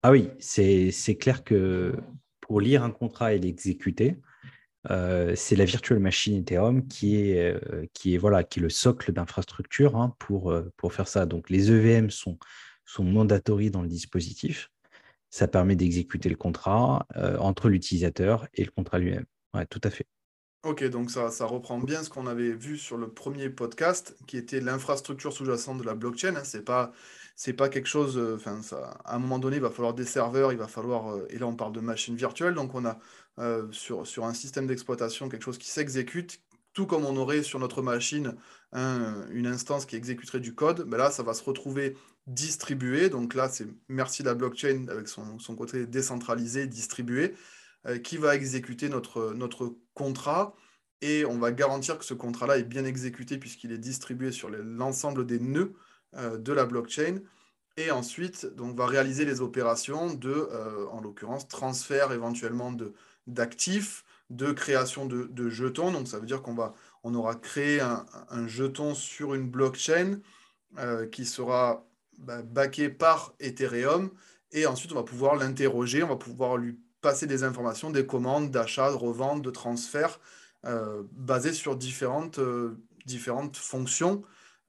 Ah 0.04 0.12
oui, 0.12 0.30
c'est 0.40 1.18
clair 1.20 1.44
que 1.44 1.94
pour 2.42 2.62
lire 2.62 2.84
un 2.84 2.92
contrat 2.92 3.34
et 3.34 3.40
l'exécuter, 3.40 4.18
c'est 4.88 5.56
la 5.56 5.66
virtual 5.66 6.00
machine 6.00 6.42
Ethereum 6.42 6.88
qui 6.88 7.16
est, 7.16 7.60
qui 7.94 8.18
voilà, 8.18 8.44
qui 8.44 8.60
est 8.60 8.62
le 8.62 8.70
socle 8.70 9.12
d'infrastructure 9.14 9.96
hein, 9.96 10.16
pour, 10.20 10.54
faire 10.92 11.08
ça. 11.08 11.26
Donc 11.26 11.50
les 11.50 11.72
EVM 11.72 12.12
sont, 12.12 12.38
sont 12.86 13.04
mandatory 13.04 13.72
dans 13.72 13.82
le 13.82 13.88
dispositif. 13.88 14.70
Ça 15.36 15.50
permet 15.50 15.76
d'exécuter 15.76 16.30
le 16.30 16.38
contrat 16.38 17.06
entre 17.40 17.68
l'utilisateur 17.68 18.48
et 18.54 18.64
le 18.64 18.72
contrat 18.72 19.00
lui-même. 19.00 19.26
Ouais, 19.54 19.66
tout 19.66 19.82
à 19.84 19.90
fait. 19.90 20.08
Ok, 20.64 20.84
donc 20.86 21.12
ça, 21.12 21.30
ça 21.30 21.46
reprend 21.46 21.78
bien 21.78 22.04
ce 22.04 22.10
qu'on 22.10 22.26
avait 22.26 22.54
vu 22.54 22.78
sur 22.78 22.96
le 22.96 23.10
premier 23.10 23.50
podcast, 23.50 24.18
qui 24.28 24.38
était 24.38 24.62
l'infrastructure 24.62 25.34
sous-jacente 25.34 25.78
de 25.78 25.84
la 25.84 25.94
blockchain. 25.94 26.38
Hein. 26.38 26.44
C'est 26.46 26.64
pas, 26.64 26.94
c'est 27.36 27.52
pas 27.52 27.68
quelque 27.68 27.88
chose. 27.88 28.18
Euh, 28.18 28.38
enfin, 28.38 28.62
à 29.04 29.16
un 29.16 29.20
moment 29.20 29.38
donné, 29.38 29.58
il 29.58 29.62
va 29.62 29.70
falloir 29.70 29.94
des 29.94 30.06
serveurs, 30.06 30.54
il 30.54 30.58
va 30.58 30.70
falloir. 30.70 31.12
Euh, 31.12 31.28
et 31.30 31.38
là, 31.38 31.48
on 31.48 31.56
parle 31.56 31.74
de 31.74 31.82
machines 31.82 32.16
virtuelles, 32.16 32.56
donc 32.56 32.74
on 32.74 32.86
a 32.86 32.98
euh, 33.38 33.68
sur, 33.72 34.08
sur 34.08 34.24
un 34.24 34.34
système 34.34 34.68
d'exploitation 34.68 35.28
quelque 35.28 35.44
chose 35.44 35.58
qui 35.58 35.70
s'exécute, 35.70 36.42
tout 36.74 36.88
comme 36.88 37.06
on 37.06 37.18
aurait 37.18 37.44
sur 37.44 37.60
notre 37.60 37.82
machine 37.82 38.36
une 38.74 39.48
instance 39.48 39.86
qui 39.86 39.96
exécuterait 39.96 40.40
du 40.40 40.56
code. 40.56 40.86
Mais 40.88 40.98
là, 40.98 41.12
ça 41.12 41.24
va 41.24 41.34
se 41.34 41.44
retrouver 41.44 41.96
distribué. 42.28 43.10
Donc 43.10 43.34
là, 43.34 43.50
c'est 43.50 43.68
merci 43.88 44.24
la 44.24 44.34
blockchain 44.34 44.88
avec 44.90 45.08
son, 45.08 45.56
côté 45.56 45.86
décentralisé, 45.86 46.68
distribué. 46.68 47.36
Euh, 47.88 48.00
qui 48.00 48.18
va 48.18 48.36
exécuter 48.36 48.90
notre, 48.90 49.76
contrat 49.94 50.56
et 51.02 51.24
on 51.26 51.38
va 51.38 51.52
garantir 51.52 52.00
que 52.00 52.06
ce 52.06 52.16
contrat-là 52.16 52.58
est 52.58 52.64
bien 52.64 52.84
exécuté 52.84 53.38
puisqu'il 53.38 53.72
est 53.72 53.78
distribué 53.78 54.32
sur 54.32 54.50
l'ensemble 54.50 55.26
des 55.26 55.40
nœuds 55.40 55.76
euh, 56.16 56.38
de 56.38 56.52
la 56.52 56.66
blockchain. 56.66 57.20
Et 57.78 57.92
ensuite, 57.92 58.46
donc, 58.56 58.72
on 58.72 58.76
va 58.76 58.88
réaliser 58.88 59.24
les 59.26 59.42
opérations 59.42 60.12
de, 60.14 60.32
euh, 60.32 60.88
en 60.88 61.00
l'occurrence, 61.00 61.48
transfert 61.48 62.12
éventuellement 62.12 62.74
d'actifs, 63.28 64.04
de, 64.32 64.52
création 64.52 65.06
de, 65.06 65.50
jetons. 65.50 65.92
Donc 65.92 66.08
ça 66.08 66.18
veut 66.18 66.26
dire 66.26 66.42
qu'on 66.42 66.56
va, 66.56 66.74
on 67.04 67.14
aura 67.14 67.36
créé 67.36 67.82
un, 67.82 68.48
jeton 68.48 68.96
sur 68.96 69.36
une 69.36 69.48
blockchain 69.48 70.20
qui 71.12 71.26
sera 71.26 71.86
backé 72.18 72.90
par 72.90 73.34
Ethereum. 73.40 74.12
Et 74.52 74.66
ensuite, 74.66 74.92
on 74.92 74.96
va 74.96 75.04
pouvoir 75.04 75.36
l'interroger, 75.36 76.04
on 76.04 76.08
va 76.08 76.16
pouvoir 76.16 76.58
lui 76.58 76.80
passer 77.02 77.28
des 77.28 77.44
informations, 77.44 77.92
des 77.92 78.08
commandes 78.08 78.50
d'achat, 78.50 78.90
de 78.90 78.96
revente, 78.96 79.44
de 79.44 79.52
transfert, 79.52 80.20
euh, 80.66 81.04
basées 81.12 81.54
sur 81.54 81.76
différentes, 81.76 82.40
euh, 82.40 82.80
différentes 83.06 83.58
fonctions 83.58 84.24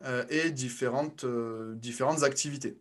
euh, 0.05 0.27
et 0.29 0.51
différentes, 0.51 1.25
différentes 1.77 2.23
activités. 2.25 2.79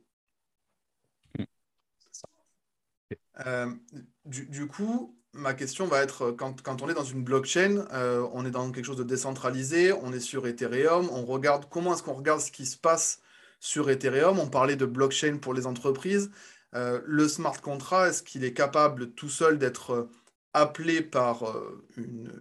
Du, 4.25 4.45
du, 4.48 4.67
coup, 4.67 5.15
ma 5.31 5.53
question 5.53 5.88
va 5.88 6.01
être, 6.01 6.31
quand, 6.31 6.62
quand, 6.62 6.81
on 6.81 6.89
est 6.89 6.93
dans 6.93 7.03
une 7.05 7.24
blockchain, 7.24 7.86
on 8.34 8.45
est 8.45 8.51
dans 8.51 8.72
quelque 8.72 8.86
chose 8.86 8.98
de 8.98 9.03
décentralisé, 9.03 9.93
on 9.93 10.12
est 10.12 10.19
sur 10.19 10.48
Ethereum, 10.48 11.10
on 11.12 11.25
regarde 11.25 11.67
comment 11.69 11.93
est-ce 11.93 12.03
qu'on 12.03 12.13
regarde 12.13 12.41
ce 12.41 12.51
qui 12.51 12.65
se 12.65 12.77
passe 12.77 13.22
sur 13.65 13.89
Ethereum. 13.89 14.38
On 14.39 14.48
parlait 14.48 14.75
de 14.75 14.86
blockchain 14.86 15.38
pour 15.38 15.53
les 15.55 15.65
entreprises. 15.65 16.29
Euh, 16.75 17.01
le 17.05 17.27
smart 17.27 17.60
contract, 17.60 18.12
est-ce 18.12 18.24
qu'il 18.24 18.43
est 18.43 18.53
capable 18.53 19.12
tout 19.13 19.29
seul 19.29 19.57
d'être 19.57 19.91
euh, 19.91 20.10
appelé 20.53 21.01
par 21.01 21.50
euh, 21.50 21.84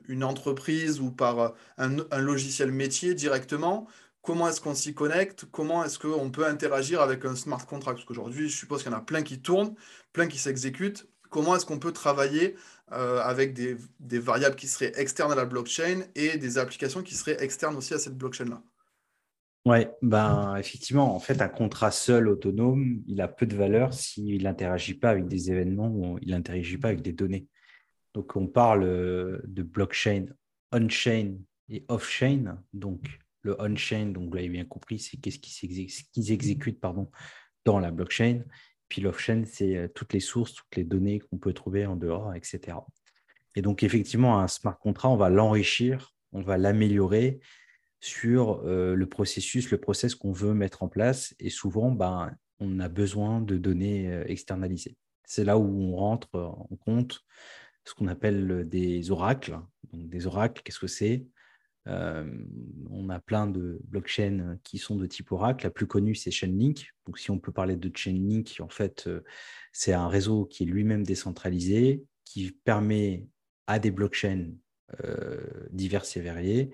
une, 0.07 0.23
entreprise 0.23 1.01
ou 1.01 1.11
par 1.11 1.55
un, 1.79 1.97
logiciel 2.19 2.71
métier 2.73 3.15
directement? 3.15 3.89
Comment 4.21 4.49
est-ce 4.49 4.61
qu'on 4.61 4.75
s'y 4.75 4.95
connecte? 4.95 5.47
Comment 5.51 5.83
est-ce 5.85 5.99
qu'on 5.99 6.31
peut 6.31 6.47
interagir 6.47 7.01
avec 7.01 7.25
un 7.25 7.37
smart 7.37 7.65
contract? 7.65 7.99
Parce 7.99 8.07
qu'aujourd'hui, 8.07 8.51
je 8.51 8.57
suppose 8.57 8.83
qu'il 8.83 8.93
y 8.93 8.95
en 8.95 8.99
a 8.99 9.01
plein 9.01 9.23
qui 9.23 9.41
tournent, 9.41 9.75
plein 10.13 10.27
qui 10.27 10.39
s'exécutent. 10.39 11.07
Comment 11.31 11.57
est-ce 11.57 11.65
qu'on 11.65 11.79
peut 11.79 11.93
travailler 11.93 12.55
avec 12.89 13.55
des, 13.55 13.77
des 13.99 14.21
variables 14.21 14.55
qui 14.57 14.69
seraient 14.69 14.93
externes 14.97 15.33
à 15.33 15.35
la 15.35 15.47
blockchain 15.47 16.03
et 16.15 16.37
des 16.39 16.59
applications 16.59 17.03
qui 17.03 17.15
seraient 17.17 17.43
externes 17.43 17.77
aussi 17.77 17.93
à 17.93 17.99
cette 17.99 18.17
blockchain-là? 18.17 18.63
Oui, 19.67 19.79
ben, 20.03 20.57
effectivement, 20.57 21.15
en 21.15 21.21
fait, 21.21 21.41
un 21.41 21.49
contrat 21.49 21.91
seul 21.91 22.29
autonome, 22.29 23.03
il 23.07 23.21
a 23.23 23.29
peu 23.29 23.47
de 23.47 23.57
valeur 23.57 23.95
s'il 23.95 24.43
n'interagit 24.43 24.95
pas 24.95 25.11
avec 25.11 25.27
des 25.27 25.51
événements 25.51 26.19
il 26.21 26.31
n'interagit 26.31 26.77
pas 26.77 26.89
avec 26.89 27.01
des 27.01 27.13
données. 27.13 27.47
Donc, 28.13 28.37
on 28.37 28.47
parle 28.47 28.85
euh, 28.85 29.41
de 29.45 29.63
blockchain 29.63 30.27
on-chain 30.75 31.37
et 31.69 31.85
off-chain. 31.89 32.63
Donc, 32.73 33.19
le 33.43 33.57
on-chain, 33.61 34.07
donc 34.07 34.29
vous 34.29 34.35
l'avez 34.35 34.49
bien 34.49 34.65
compris, 34.65 34.99
c'est 34.99 35.17
qu'est-ce 35.17 35.39
qu'ils 35.39 36.33
exécutent 36.33 36.81
pardon, 36.81 37.11
dans 37.65 37.79
la 37.79 37.91
blockchain. 37.91 38.43
Puis 38.89 39.01
l'off-chain, 39.01 39.45
c'est 39.47 39.77
euh, 39.77 39.89
toutes 39.89 40.13
les 40.13 40.21
sources, 40.21 40.55
toutes 40.55 40.77
les 40.77 40.85
données 40.85 41.21
qu'on 41.21 41.39
peut 41.39 41.53
trouver 41.53 41.87
en 41.87 41.97
dehors, 41.97 42.35
etc. 42.35 42.77
Et 43.55 43.63
donc, 43.63 43.83
effectivement, 43.83 44.41
un 44.41 44.49
smart 44.49 44.79
contract, 44.79 45.13
on 45.13 45.17
va 45.17 45.31
l'enrichir, 45.31 46.13
on 46.33 46.43
va 46.43 46.59
l'améliorer 46.59 47.41
sur 48.05 48.61
euh, 48.67 48.95
le 48.95 49.07
processus, 49.07 49.71
le 49.71 49.79
process 49.79 50.15
qu'on 50.15 50.31
veut 50.31 50.53
mettre 50.53 50.83
en 50.83 50.89
place. 50.89 51.35
Et 51.39 51.49
souvent, 51.49 51.91
ben, 51.91 52.37
on 52.61 52.79
a 52.79 52.91
besoin 52.91 53.41
de 53.41 53.57
données 53.57 54.13
euh, 54.13 54.25
externalisées. 54.27 54.99
C'est 55.25 55.43
là 55.43 55.57
où 55.57 55.65
on 55.65 55.97
rentre 55.97 56.29
en 56.35 56.77
compte 56.85 57.23
ce 57.87 57.95
qu'on 57.95 58.09
appelle 58.09 58.69
des 58.69 59.11
oracles. 59.11 59.59
Donc, 59.91 60.11
des 60.11 60.27
oracles, 60.27 60.61
qu'est-ce 60.63 60.79
que 60.79 60.87
c'est? 60.87 61.25
Euh, 61.89 62.31
On 62.91 63.09
a 63.09 63.21
plein 63.21 63.47
de 63.47 63.81
blockchains 63.85 64.59
qui 64.65 64.77
sont 64.77 64.97
de 64.97 65.07
type 65.07 65.33
oracle. 65.33 65.65
La 65.65 65.71
plus 65.71 65.87
connue, 65.87 66.15
c'est 66.15 66.31
Chainlink. 66.31 66.93
Donc, 67.07 67.19
si 67.19 67.31
on 67.31 67.39
peut 67.39 67.53
parler 67.53 67.77
de 67.77 67.91
Chainlink, 67.95 68.59
en 68.61 68.69
fait, 68.69 69.09
c'est 69.73 69.95
un 69.95 70.09
réseau 70.09 70.45
qui 70.45 70.65
est 70.65 70.67
lui-même 70.67 71.05
décentralisé, 71.05 72.05
qui 72.27 72.53
permet 72.65 73.27
à 73.67 73.79
des 73.79 73.91
blockchains 73.91 74.51
diverses 75.71 76.19
et 76.19 76.21
variées 76.21 76.71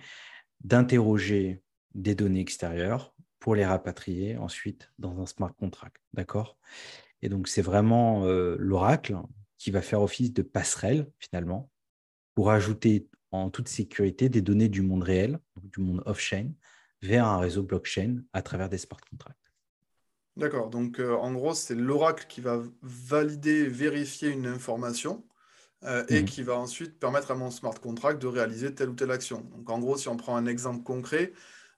d'interroger 0.61 1.63
des 1.95 2.15
données 2.15 2.41
extérieures 2.41 3.15
pour 3.39 3.55
les 3.55 3.65
rapatrier 3.65 4.37
ensuite 4.37 4.93
dans 4.99 5.21
un 5.21 5.27
smart 5.27 5.55
contract. 5.55 5.97
D'accord? 6.13 6.59
Et 7.23 7.29
donc, 7.29 7.49
c'est 7.49 7.63
vraiment 7.63 8.25
euh, 8.27 8.57
l'oracle 8.59 9.17
qui 9.59 9.71
va 9.71 9.83
faire 9.83 10.03
office 10.03 10.33
de 10.33 10.43
passerelle, 10.43 11.11
finalement, 11.19 11.71
pour 12.35 12.51
ajouter 12.51 13.09
en 13.31 13.51
toute 13.51 13.69
sécurité 13.69 14.29
des 14.29 14.43
données 14.43 14.69
du 14.69 14.83
monde 14.83 15.03
réel, 15.03 15.39
du 15.63 15.81
monde 15.81 16.03
off-chain, 16.07 16.53
vers 17.03 17.27
un 17.27 17.39
réseau 17.39 17.63
blockchain 17.63 18.23
à 18.33 18.43
travers 18.43 18.69
des 18.69 18.79
smart 18.79 19.01
contracts. 19.11 19.37
D'accord, 20.37 20.71
donc 20.71 21.01
euh, 21.01 21.15
en 21.17 21.33
gros, 21.33 21.55
c'est 21.55 21.75
l'oracle 21.75 22.27
qui 22.29 22.41
va 22.41 22.63
valider, 22.83 23.67
vérifier 23.67 24.29
une 24.31 24.47
information 24.47 25.25
euh, 25.85 26.05
et 26.09 26.23
mmh. 26.23 26.25
qui 26.27 26.43
va 26.43 26.57
ensuite 26.57 26.99
permettre 26.99 27.31
à 27.31 27.35
mon 27.35 27.51
smart 27.51 27.75
contract 27.81 28.21
de 28.21 28.27
réaliser 28.27 28.75
telle 28.75 28.91
ou 28.91 28.95
telle 28.95 29.11
action. 29.11 29.41
Donc 29.57 29.71
en 29.71 29.79
gros, 29.79 29.97
si 29.97 30.09
on 30.09 30.17
prend 30.17 30.37
un 30.37 30.47
exemple 30.47 30.83
concret, 30.83 31.33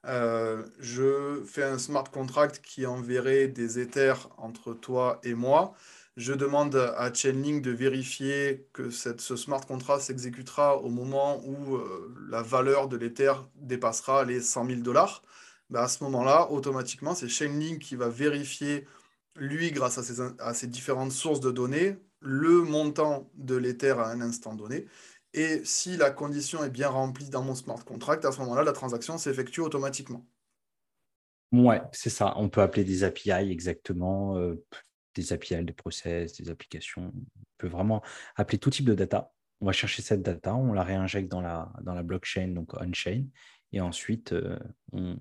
euh, 0.07 0.65
je 0.81 1.43
fais 1.47 1.63
un 1.63 1.79
smart 1.79 2.11
contract 2.11 2.61
qui 2.65 2.87
enverrait 2.87 3.47
des 3.47 3.79
Ethers 3.79 4.29
entre 4.39 4.75
toi 4.75 5.21
et 5.23 5.35
moi. 5.35 5.75
Je 6.17 6.33
demande 6.35 6.75
à 6.77 7.13
Chainlink 7.15 7.63
de 7.63 7.71
vérifier 7.71 8.69
que 8.73 8.91
cette, 8.91 9.21
ce 9.21 9.37
smart 9.37 9.65
contract 9.65 10.03
s'exécutera 10.03 10.79
au 10.79 10.91
moment 10.91 11.41
où 11.47 11.77
euh, 11.77 12.15
la 12.29 12.43
valeur 12.43 12.89
de 12.89 12.97
l'Ether 12.97 13.33
dépassera 13.55 14.25
les 14.25 14.41
100 14.41 14.67
000 14.67 14.81
dollars. 14.81 15.23
Ben, 15.71 15.81
à 15.83 15.89
ce 15.89 16.05
moment-là, 16.05 16.51
automatiquement, 16.51 17.15
c'est 17.15 17.29
Chainlink 17.29 17.79
qui 17.81 17.97
va 17.97 18.09
vérifier, 18.09 18.87
lui, 19.37 19.71
grâce 19.73 19.99
à 19.99 20.03
ses, 20.03 20.21
à 20.39 20.55
ses 20.55 20.67
différentes 20.67 21.13
sources 21.13 21.41
de 21.41 21.51
données, 21.51 21.97
le 22.23 22.63
montant 22.63 23.31
de 23.35 23.57
l'Ether 23.57 23.95
à 23.99 24.07
un 24.07 24.21
instant 24.21 24.55
donné. 24.55 24.87
Et 25.35 25.63
si 25.65 25.97
la 25.97 26.11
condition 26.11 26.63
est 26.63 26.71
bien 26.71 26.89
remplie 26.89 27.31
dans 27.31 27.43
mon 27.43 27.55
smart 27.55 27.83
contract, 27.85 28.25
à 28.25 28.33
ce 28.33 28.41
moment-là, 28.41 28.63
la 28.63 28.73
transaction 28.73 29.17
s'effectue 29.17 29.61
automatiquement. 29.61 30.27
Ouais, 31.53 31.81
c'est 31.93 32.11
ça. 32.11 32.35
On 32.37 32.49
peut 32.49 32.63
appeler 32.63 32.85
des 32.85 33.05
API 33.05 33.51
exactement, 33.51 34.37
euh, 34.39 34.63
des 35.15 35.33
API, 35.33 35.65
des 35.65 35.73
process, 35.73 36.35
des 36.35 36.51
applications. 36.51 37.13
On 37.15 37.43
peut 37.59 37.69
vraiment 37.69 38.03
appeler 38.37 38.59
tout 38.59 38.71
type 38.71 38.87
de 38.87 38.95
data. 38.95 39.33
On 39.61 39.67
va 39.67 39.73
chercher 39.73 40.03
cette 40.03 40.23
data, 40.23 40.55
on 40.55 40.73
la 40.73 40.83
réinjecte 40.83 41.31
dans 41.31 41.41
la, 41.41 41.73
dans 41.83 41.95
la 41.95 42.03
blockchain, 42.03 42.49
donc 42.49 42.75
on-chain, 42.75 43.27
et 43.73 43.81
ensuite 43.81 44.33
euh, 44.33 44.59
on, 44.93 45.19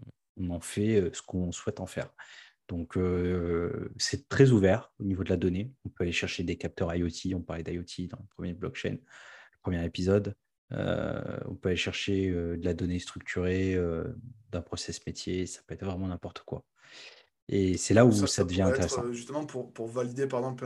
en 0.49 0.59
fait 0.59 0.99
euh, 0.99 1.09
ce 1.13 1.21
qu'on 1.21 1.51
souhaite 1.51 1.79
en 1.79 1.85
faire. 1.85 2.09
Donc, 2.71 2.95
euh, 2.95 3.91
c'est 3.97 4.29
très 4.29 4.51
ouvert 4.51 4.93
au 5.01 5.03
niveau 5.03 5.25
de 5.25 5.29
la 5.29 5.35
donnée. 5.35 5.73
On 5.85 5.89
peut 5.89 6.05
aller 6.05 6.13
chercher 6.13 6.43
des 6.43 6.55
capteurs 6.55 6.95
IoT. 6.95 7.35
On 7.35 7.41
parlait 7.41 7.63
d'IoT 7.63 8.07
dans 8.09 8.17
le 8.17 8.27
premier 8.29 8.53
blockchain, 8.53 8.91
le 8.93 9.59
premier 9.61 9.83
épisode. 9.83 10.35
Euh, 10.71 11.37
on 11.49 11.55
peut 11.55 11.67
aller 11.67 11.77
chercher 11.77 12.29
euh, 12.29 12.55
de 12.55 12.63
la 12.63 12.73
donnée 12.73 12.99
structurée 12.99 13.77
d'un 14.51 14.61
process 14.61 15.05
métier. 15.05 15.45
Ça 15.47 15.59
peut 15.67 15.73
être 15.73 15.83
vraiment 15.83 16.07
n'importe 16.07 16.43
quoi. 16.43 16.63
Et 17.49 17.75
c'est 17.75 17.93
là 17.93 18.05
où 18.05 18.13
ça, 18.13 18.45
devient 18.45 18.61
intéressant. 18.61 19.11
justement, 19.11 19.45
pour, 19.45 19.73
pour, 19.73 19.89
valider 19.89 20.25
par 20.25 20.39
exemple 20.39 20.65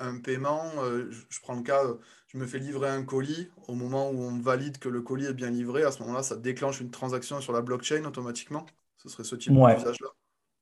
un, 0.00 0.18
paiement, 0.18 0.72
je, 1.08 1.40
prends 1.40 1.54
le 1.54 1.62
cas, 1.62 1.84
je 2.26 2.36
me 2.36 2.46
fais 2.46 2.58
livrer 2.58 2.88
un 2.88 3.04
colis. 3.04 3.48
Au 3.68 3.74
moment 3.74 4.10
où 4.10 4.20
on 4.22 4.40
valide 4.40 4.78
que 4.78 4.88
le 4.88 5.02
colis 5.02 5.26
est 5.26 5.34
bien 5.34 5.50
livré, 5.50 5.84
à 5.84 5.92
ce 5.92 6.00
moment-là, 6.00 6.24
ça 6.24 6.34
déclenche 6.34 6.80
une 6.80 6.90
transaction 6.90 7.40
sur 7.40 7.52
la 7.52 7.62
blockchain 7.62 8.04
automatiquement. 8.04 8.66
Ce 8.96 9.08
serait 9.08 9.22
ce 9.22 9.36
type 9.36 9.52
d'usage-là. 9.52 10.08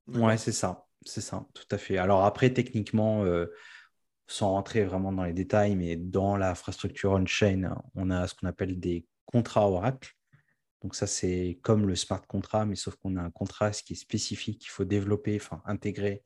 Ouais, 0.08 0.36
c'est 0.36 0.52
ça. 0.52 0.86
C'est 1.04 1.20
ça, 1.20 1.46
tout 1.54 1.66
à 1.70 1.78
fait. 1.78 1.98
Alors 1.98 2.24
après, 2.24 2.52
techniquement, 2.52 3.24
euh, 3.24 3.46
sans 4.26 4.50
rentrer 4.50 4.84
vraiment 4.84 5.12
dans 5.12 5.24
les 5.24 5.32
détails, 5.32 5.74
mais 5.74 5.96
dans 5.96 6.36
l'infrastructure 6.36 7.12
on-chain, 7.12 7.76
on 7.94 8.10
a 8.10 8.28
ce 8.28 8.34
qu'on 8.34 8.46
appelle 8.46 8.78
des 8.78 9.04
contrats 9.26 9.68
Oracle. 9.68 10.12
Donc 10.82 10.94
ça, 10.94 11.06
c'est 11.06 11.58
comme 11.62 11.86
le 11.86 11.96
smart 11.96 12.22
contract, 12.26 12.68
mais 12.68 12.76
sauf 12.76 12.96
qu'on 12.96 13.16
a 13.16 13.22
un 13.22 13.30
contrat 13.30 13.70
qui 13.70 13.92
est 13.94 13.96
spécifique, 13.96 14.60
qu'il 14.60 14.70
faut 14.70 14.84
développer, 14.84 15.36
enfin 15.36 15.62
intégrer 15.64 16.22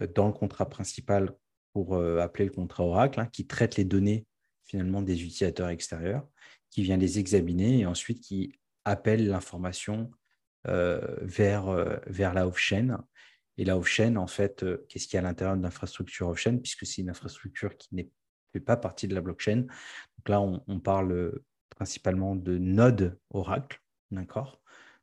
euh, 0.00 0.06
dans 0.06 0.26
le 0.26 0.32
contrat 0.32 0.68
principal 0.68 1.32
pour 1.72 1.94
euh, 1.96 2.18
appeler 2.18 2.46
le 2.46 2.52
contrat 2.52 2.84
Oracle, 2.84 3.20
hein, 3.20 3.26
qui 3.26 3.46
traite 3.46 3.76
les 3.76 3.84
données 3.84 4.26
finalement 4.64 5.02
des 5.02 5.22
utilisateurs 5.22 5.68
extérieurs, 5.68 6.26
qui 6.70 6.82
vient 6.82 6.96
les 6.96 7.18
examiner 7.18 7.80
et 7.80 7.86
ensuite 7.86 8.20
qui 8.20 8.52
appelle 8.84 9.28
l'information 9.28 10.10
vers, 10.64 12.00
vers 12.06 12.34
la 12.34 12.46
off-chain. 12.46 12.98
Et 13.58 13.64
la 13.64 13.76
off-chain, 13.76 14.16
en 14.16 14.26
fait, 14.26 14.64
qu'est-ce 14.88 15.06
qu'il 15.06 15.14
y 15.14 15.18
a 15.18 15.20
à 15.20 15.24
l'intérieur 15.24 15.56
de 15.56 15.62
l'infrastructure 15.62 16.28
off-chain, 16.28 16.58
puisque 16.58 16.86
c'est 16.86 17.02
une 17.02 17.10
infrastructure 17.10 17.76
qui 17.76 17.94
ne 17.94 18.02
fait 18.52 18.60
pas 18.60 18.76
partie 18.76 19.08
de 19.08 19.14
la 19.14 19.20
blockchain. 19.20 19.62
Donc 19.62 20.28
là, 20.28 20.40
on, 20.40 20.80
parle 20.80 21.40
principalement 21.70 22.36
de 22.36 22.58
nodes 22.58 23.18
Oracle, 23.30 23.80
d'accord? 24.10 24.60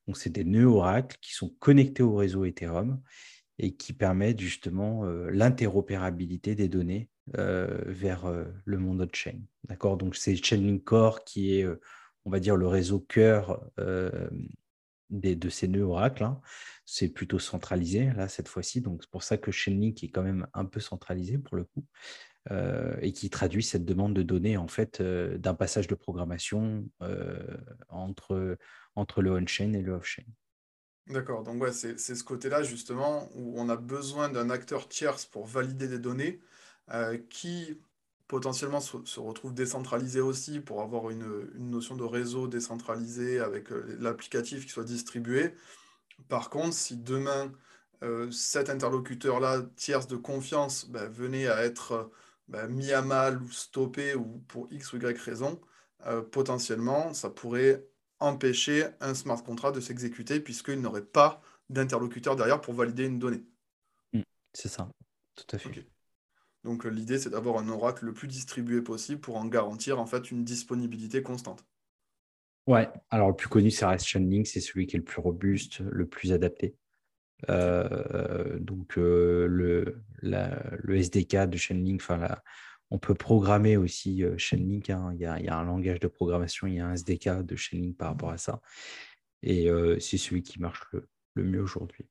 Donc, 0.07 0.17
c'est 0.17 0.29
des 0.29 0.43
nœuds 0.43 0.65
Oracle 0.65 1.17
qui 1.21 1.33
sont 1.33 1.49
connectés 1.59 2.03
au 2.03 2.15
réseau 2.15 2.45
Ethereum 2.45 3.01
et 3.57 3.75
qui 3.75 3.93
permettent 3.93 4.39
justement 4.39 5.05
euh, 5.05 5.29
l'interopérabilité 5.29 6.55
des 6.55 6.67
données 6.67 7.09
euh, 7.37 7.81
vers 7.85 8.25
euh, 8.25 8.45
le 8.65 8.77
monde 8.77 9.01
on-chain, 9.01 9.39
d'accord? 9.67 9.97
Donc, 9.97 10.15
c'est 10.15 10.35
Chainlink 10.35 10.83
Core 10.83 11.23
qui 11.23 11.59
est, 11.59 11.67
on 12.25 12.29
va 12.29 12.39
dire, 12.39 12.55
le 12.55 12.67
réseau 12.67 12.99
cœur 12.99 13.63
des, 15.09 15.35
de 15.35 15.49
ces 15.49 15.67
nœuds 15.67 15.83
Oracle. 15.83 16.23
Hein. 16.23 16.39
C'est 16.85 17.09
plutôt 17.09 17.39
centralisé, 17.39 18.11
là, 18.15 18.27
cette 18.27 18.47
fois-ci. 18.47 18.81
Donc, 18.81 19.03
c'est 19.03 19.11
pour 19.11 19.23
ça 19.23 19.37
que 19.37 19.51
Chainlink 19.51 20.03
est 20.03 20.09
quand 20.09 20.23
même 20.23 20.47
un 20.53 20.65
peu 20.65 20.79
centralisé 20.79 21.37
pour 21.37 21.57
le 21.57 21.65
coup. 21.65 21.85
Euh, 22.51 22.95
et 23.01 23.11
qui 23.11 23.29
traduit 23.29 23.61
cette 23.61 23.85
demande 23.85 24.15
de 24.15 24.23
données 24.23 24.57
en 24.57 24.67
fait 24.67 25.01
euh, 25.01 25.37
d'un 25.37 25.53
passage 25.53 25.87
de 25.87 25.93
programmation 25.93 26.89
euh, 27.03 27.37
entre, 27.89 28.57
le 29.17 29.31
on-chain 29.31 29.73
et 29.73 29.81
le 29.81 29.91
off-chain. 29.91 30.23
D'accord, 31.07 31.43
donc 31.43 31.63
c'est 31.73 31.97
ce 31.97 32.23
côté-là 32.23 32.63
justement 32.63 33.29
où 33.35 33.59
on 33.59 33.67
a 33.67 33.75
besoin 33.75 34.29
d'un 34.29 34.49
acteur 34.49 34.87
tierce 34.87 35.25
pour 35.25 35.45
valider 35.45 35.87
des 35.87 35.99
données 35.99 36.39
qui 37.29 37.79
potentiellement 38.29 38.79
se, 38.79 39.19
retrouve 39.19 39.53
décentralisé 39.53 40.21
aussi 40.21 40.62
pour 40.62 40.81
avoir 40.81 41.09
une, 41.09 41.51
une 41.55 41.69
notion 41.69 41.98
de 41.98 42.05
réseau 42.05 42.48
décentralisé 42.48 43.39
avec 43.39 43.69
l'applicatif 44.00 44.65
qui 44.65 44.71
soit 44.71 44.86
distribué. 44.86 45.53
Par 46.29 46.50
contre, 46.50 46.74
si 46.74 46.95
demain 46.95 47.51
cet 48.31 48.69
interlocuteur-là, 48.69 49.63
tierce 49.75 50.07
de 50.07 50.15
confiance, 50.15 50.89
ben, 50.89 51.09
venait 51.09 51.48
à 51.48 51.65
être 51.65 52.09
bah, 52.50 52.67
mis 52.67 52.91
à 52.91 53.01
mal 53.01 53.41
ou 53.41 53.51
stoppé 53.51 54.15
ou 54.15 54.43
pour 54.48 54.67
X 54.71 54.93
ou 54.93 54.98
Y 54.98 55.19
raison, 55.21 55.59
euh, 56.07 56.21
potentiellement, 56.21 57.13
ça 57.13 57.29
pourrait 57.29 57.86
empêcher 58.19 58.88
un 59.01 59.13
smart 59.13 59.41
contract 59.43 59.75
de 59.75 59.81
s'exécuter 59.81 60.39
puisqu'il 60.39 60.81
n'aurait 60.81 61.05
pas 61.05 61.41
d'interlocuteur 61.69 62.36
derrière 62.36 62.62
pour 62.62 62.74
valider 62.74 63.05
une 63.05 63.19
donnée. 63.19 63.43
Mmh, 64.13 64.21
c'est 64.53 64.69
ça, 64.69 64.89
tout 65.36 65.55
à 65.55 65.59
fait. 65.59 65.86
Donc 66.63 66.85
euh, 66.85 66.89
l'idée, 66.89 67.19
c'est 67.19 67.29
d'avoir 67.29 67.57
un 67.57 67.69
oracle 67.69 68.05
le 68.05 68.13
plus 68.13 68.27
distribué 68.27 68.81
possible 68.81 69.21
pour 69.21 69.37
en 69.37 69.45
garantir 69.45 69.99
en 69.99 70.05
fait 70.05 70.31
une 70.31 70.43
disponibilité 70.43 71.23
constante. 71.23 71.65
Ouais, 72.67 72.87
alors 73.09 73.29
le 73.29 73.35
plus 73.35 73.47
connu, 73.47 73.71
c'est 73.71 73.85
reste 73.85 74.05
Chainlink, 74.05 74.45
c'est 74.45 74.61
celui 74.61 74.85
qui 74.85 74.95
est 74.95 74.99
le 74.99 75.05
plus 75.05 75.21
robuste, 75.21 75.79
le 75.79 76.05
plus 76.05 76.33
adapté. 76.33 76.75
Euh, 77.49 78.59
donc 78.59 78.97
euh, 78.97 79.47
le, 79.47 80.03
le 80.21 80.95
SDK 80.97 81.49
de 81.49 81.57
Chainlink, 81.57 82.03
on 82.91 82.99
peut 82.99 83.13
programmer 83.13 83.77
aussi 83.77 84.23
euh, 84.23 84.37
Chainlink. 84.37 84.89
Hein. 84.89 85.11
Il, 85.13 85.21
y 85.21 85.25
a, 85.25 85.39
il, 85.39 85.45
y 85.45 85.49
a, 85.49 85.57
un 85.57 85.63
langage 85.63 85.99
de 85.99 86.07
programmation, 86.07 86.67
il 86.67 86.75
y 86.75 86.79
a 86.79 86.87
un 86.87 86.93
SDK 86.93 87.43
de 87.43 87.55
Chainlink 87.55 87.97
par 87.97 88.09
rapport 88.09 88.31
à 88.31 88.37
ça. 88.37 88.61
Et 89.41 89.69
c'est 90.01 90.17
celui 90.17 90.43
qui 90.43 90.59
marche 90.59 90.83
le, 90.91 91.43
mieux 91.43 91.61
aujourd'hui. 91.61 92.05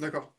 D'accord. 0.00 0.34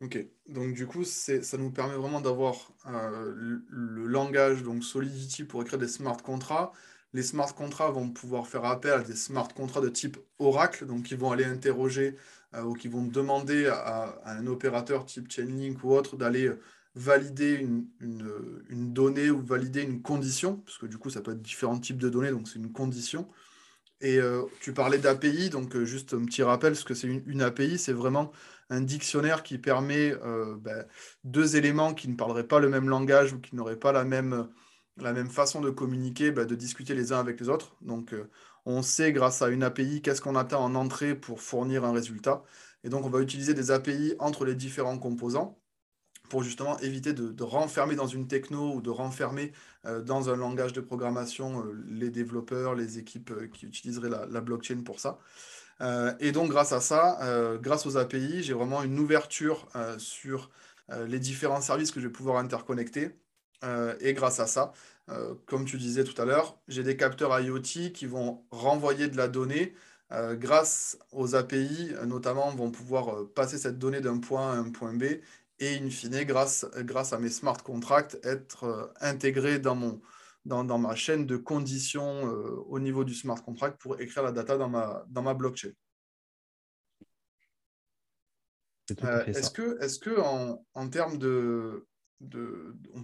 Ok. 0.00 0.18
Donc 0.48 0.74
du 0.74 0.86
coup, 0.86 1.04
ça 1.04 1.56
nous 1.58 1.70
permet 1.70 1.96
vraiment 1.96 2.20
d'avoir 2.20 2.72
le, 2.86 3.64
le, 3.68 4.06
langage, 4.06 4.62
donc 4.62 4.84
Solidity 4.84 5.44
pour 5.44 5.62
écrire 5.62 5.78
des 5.78 5.88
smart 5.88 6.16
contracts. 6.16 6.72
Les 7.14 7.22
smart 7.22 7.52
contracts 7.54 7.94
vont 7.94 8.10
pouvoir 8.10 8.46
faire 8.46 8.64
appel 8.64 8.92
à 8.92 9.02
des 9.02 9.16
smart 9.16 9.48
contracts 9.48 9.84
de 9.84 9.90
type 9.90 10.18
Oracle, 10.38 10.86
donc 10.86 11.10
ils 11.10 11.16
vont 11.16 11.32
aller 11.32 11.44
interroger 11.44 12.16
euh, 12.54 12.62
ou 12.62 12.74
qui 12.74 12.88
vont 12.88 13.02
demander 13.02 13.66
à, 13.66 14.20
un 14.24 14.46
opérateur 14.46 15.04
type 15.04 15.30
Chainlink 15.30 15.82
ou 15.84 15.92
autre 15.92 16.16
d'aller 16.16 16.52
valider 16.94 17.54
une, 17.54 17.86
une, 18.00 18.92
donnée 18.92 19.30
ou 19.30 19.40
valider 19.44 19.82
une 19.82 20.02
condition, 20.02 20.56
parce 20.58 20.78
que 20.78 20.86
du 20.86 20.98
coup, 20.98 21.10
ça 21.10 21.20
peut 21.20 21.32
être 21.32 21.42
différents 21.42 21.78
types 21.78 21.98
de 21.98 22.08
données, 22.08 22.30
donc 22.30 22.48
c'est 22.48 22.58
une 22.58 22.72
condition. 22.72 23.28
Et 24.00 24.18
euh, 24.18 24.44
tu 24.60 24.72
parlais 24.72 24.98
d'API, 24.98 25.50
donc 25.50 25.74
euh, 25.74 25.84
juste 25.84 26.14
un 26.14 26.24
petit 26.24 26.42
rappel, 26.42 26.76
ce 26.76 26.84
que 26.84 26.94
c'est 26.94 27.08
une, 27.08 27.42
API, 27.42 27.78
c'est 27.78 27.92
vraiment 27.92 28.30
un 28.70 28.80
dictionnaire 28.80 29.42
qui 29.42 29.58
permet 29.58 30.14
ben, 30.58 30.86
deux 31.24 31.56
éléments 31.56 31.94
qui 31.94 32.08
ne 32.08 32.16
parleraient 32.16 32.46
pas 32.46 32.60
le 32.60 32.68
même 32.68 32.88
langage 32.88 33.32
ou 33.32 33.40
qui 33.40 33.56
n'auraient 33.56 33.78
pas 33.78 33.92
la 33.92 34.04
même, 34.04 34.48
la 34.98 35.12
même 35.14 35.30
façon 35.30 35.60
de 35.62 35.70
communiquer, 35.70 36.30
ben, 36.32 36.46
de 36.46 36.54
discuter 36.54 36.94
les 36.94 37.12
uns 37.12 37.18
avec 37.18 37.40
les 37.40 37.48
autres. 37.48 37.76
Donc, 37.80 38.14
on 38.66 38.82
sait 38.82 39.12
grâce 39.12 39.40
à 39.42 39.48
une 39.48 39.62
API 39.62 40.02
qu'est-ce 40.02 40.20
qu'on 40.20 40.36
attend 40.36 40.62
en 40.62 40.74
entrée 40.74 41.14
pour 41.14 41.40
fournir 41.40 41.84
un 41.84 41.92
résultat. 41.92 42.44
Et 42.84 42.90
donc, 42.90 43.06
on 43.06 43.10
va 43.10 43.20
utiliser 43.20 43.54
des 43.54 43.70
API 43.70 44.14
entre 44.18 44.44
les 44.44 44.54
différents 44.54 44.98
composants 44.98 45.58
pour 46.28 46.42
justement 46.42 46.78
éviter 46.78 47.12
de, 47.12 47.42
renfermer 47.42 47.96
dans 47.96 48.06
une 48.06 48.28
techno 48.28 48.74
ou 48.74 48.80
de 48.80 48.90
renfermer 48.90 49.52
euh, 49.86 50.02
dans 50.02 50.30
un 50.30 50.36
langage 50.36 50.72
de 50.72 50.80
programmation 50.80 51.64
euh, 51.64 51.84
les 51.88 52.10
développeurs, 52.10 52.74
les 52.74 52.98
équipes 52.98 53.30
euh, 53.30 53.48
qui 53.48 53.66
utiliseraient 53.66 54.10
la, 54.10 54.40
blockchain 54.40 54.82
pour 54.84 55.00
ça. 55.00 55.18
et 56.20 56.32
donc, 56.32 56.50
grâce 56.50 56.72
à 56.72 56.80
ça, 56.80 57.18
grâce 57.62 57.86
aux 57.86 57.96
API, 57.96 58.42
j'ai 58.42 58.52
vraiment 58.52 58.82
une 58.82 58.98
ouverture 58.98 59.68
sur 59.98 60.50
les 61.06 61.18
différents 61.20 61.60
services 61.60 61.92
que 61.92 62.00
je 62.00 62.06
vais 62.06 62.12
pouvoir 62.12 62.38
interconnecter. 62.38 63.10
et 64.00 64.12
grâce 64.14 64.40
à 64.40 64.46
ça, 64.46 64.72
comme 65.46 65.64
tu 65.64 65.76
disais 65.78 66.04
tout 66.04 66.20
à 66.20 66.24
l'heure, 66.24 66.58
j'ai 66.68 66.82
des 66.82 66.96
capteurs 66.96 67.38
IoT 67.38 67.92
qui 67.94 68.06
vont 68.06 68.42
renvoyer 68.50 69.08
de 69.08 69.16
la 69.16 69.28
donnée 69.28 69.74
grâce 70.10 70.98
aux 71.12 71.34
API, 71.36 71.92
notamment, 72.06 72.50
vont 72.50 72.70
pouvoir 72.70 73.26
passer 73.34 73.58
cette 73.58 73.78
donnée 73.78 74.00
d'un 74.00 74.18
point 74.18 74.52
à 74.52 74.56
un 74.56 74.70
point 74.70 74.94
B 74.94 75.04
et, 75.60 75.78
in 75.78 75.90
fine, 75.90 76.24
grâce, 76.24 76.66
grâce 76.78 77.12
à 77.12 77.18
mes 77.18 77.30
smart 77.30 77.62
contracts, 77.62 78.18
être 78.22 78.92
intégré 79.00 79.58
dans, 79.58 79.74
mon, 79.74 80.00
dans, 80.44 80.64
dans, 80.64 80.78
ma 80.78 80.94
chaîne 80.94 81.26
de 81.26 81.36
conditions 81.36 82.22
au 82.68 82.78
niveau 82.78 83.04
du 83.04 83.14
smart 83.14 83.42
contract 83.42 83.80
pour 83.80 84.00
écrire 84.00 84.22
la 84.22 84.32
data 84.32 84.56
dans 84.56 84.68
ma, 84.68 85.04
dans 85.08 85.22
ma 85.22 85.34
blockchain. 85.34 85.72
Est-ce 88.90 89.50
que, 89.50 89.82
est 89.82 90.00
que 90.00 90.18
en, 90.20 90.64
en 90.74 90.88
termes 90.88 91.18
de, 91.18 91.86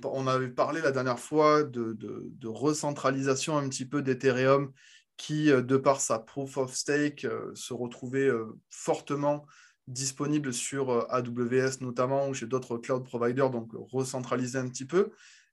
on, 0.02 0.26
avait 0.26 0.48
parlé 0.48 0.80
la 0.80 0.90
dernière 0.90 1.18
fois 1.18 1.62
de, 1.62 2.46
recentralisation 2.46 3.56
un 3.56 3.68
petit 3.68 3.86
peu 3.86 4.02
d'Ethereum 4.02 4.72
qui, 5.16 5.50
euh, 5.50 5.62
de 5.62 5.76
par 5.76 6.00
sa 6.00 6.18
proof 6.18 6.56
of 6.56 6.74
stake, 6.74 7.24
euh, 7.24 7.52
se 7.54 7.72
retrouvait 7.72 8.26
euh, 8.26 8.46
fortement 8.68 9.46
disponible 9.86 10.52
sur 10.52 11.06
AWS 11.12 11.80
notamment 11.80 12.28
ou 12.28 12.34
chez 12.34 12.46
d'autres 12.46 12.78
cloud 12.78 13.04
providers, 13.04 13.50
donc 13.50 13.70
recentraliser 13.74 14.58
un 14.58 14.68
petit 14.68 14.86
peu. 14.86 15.10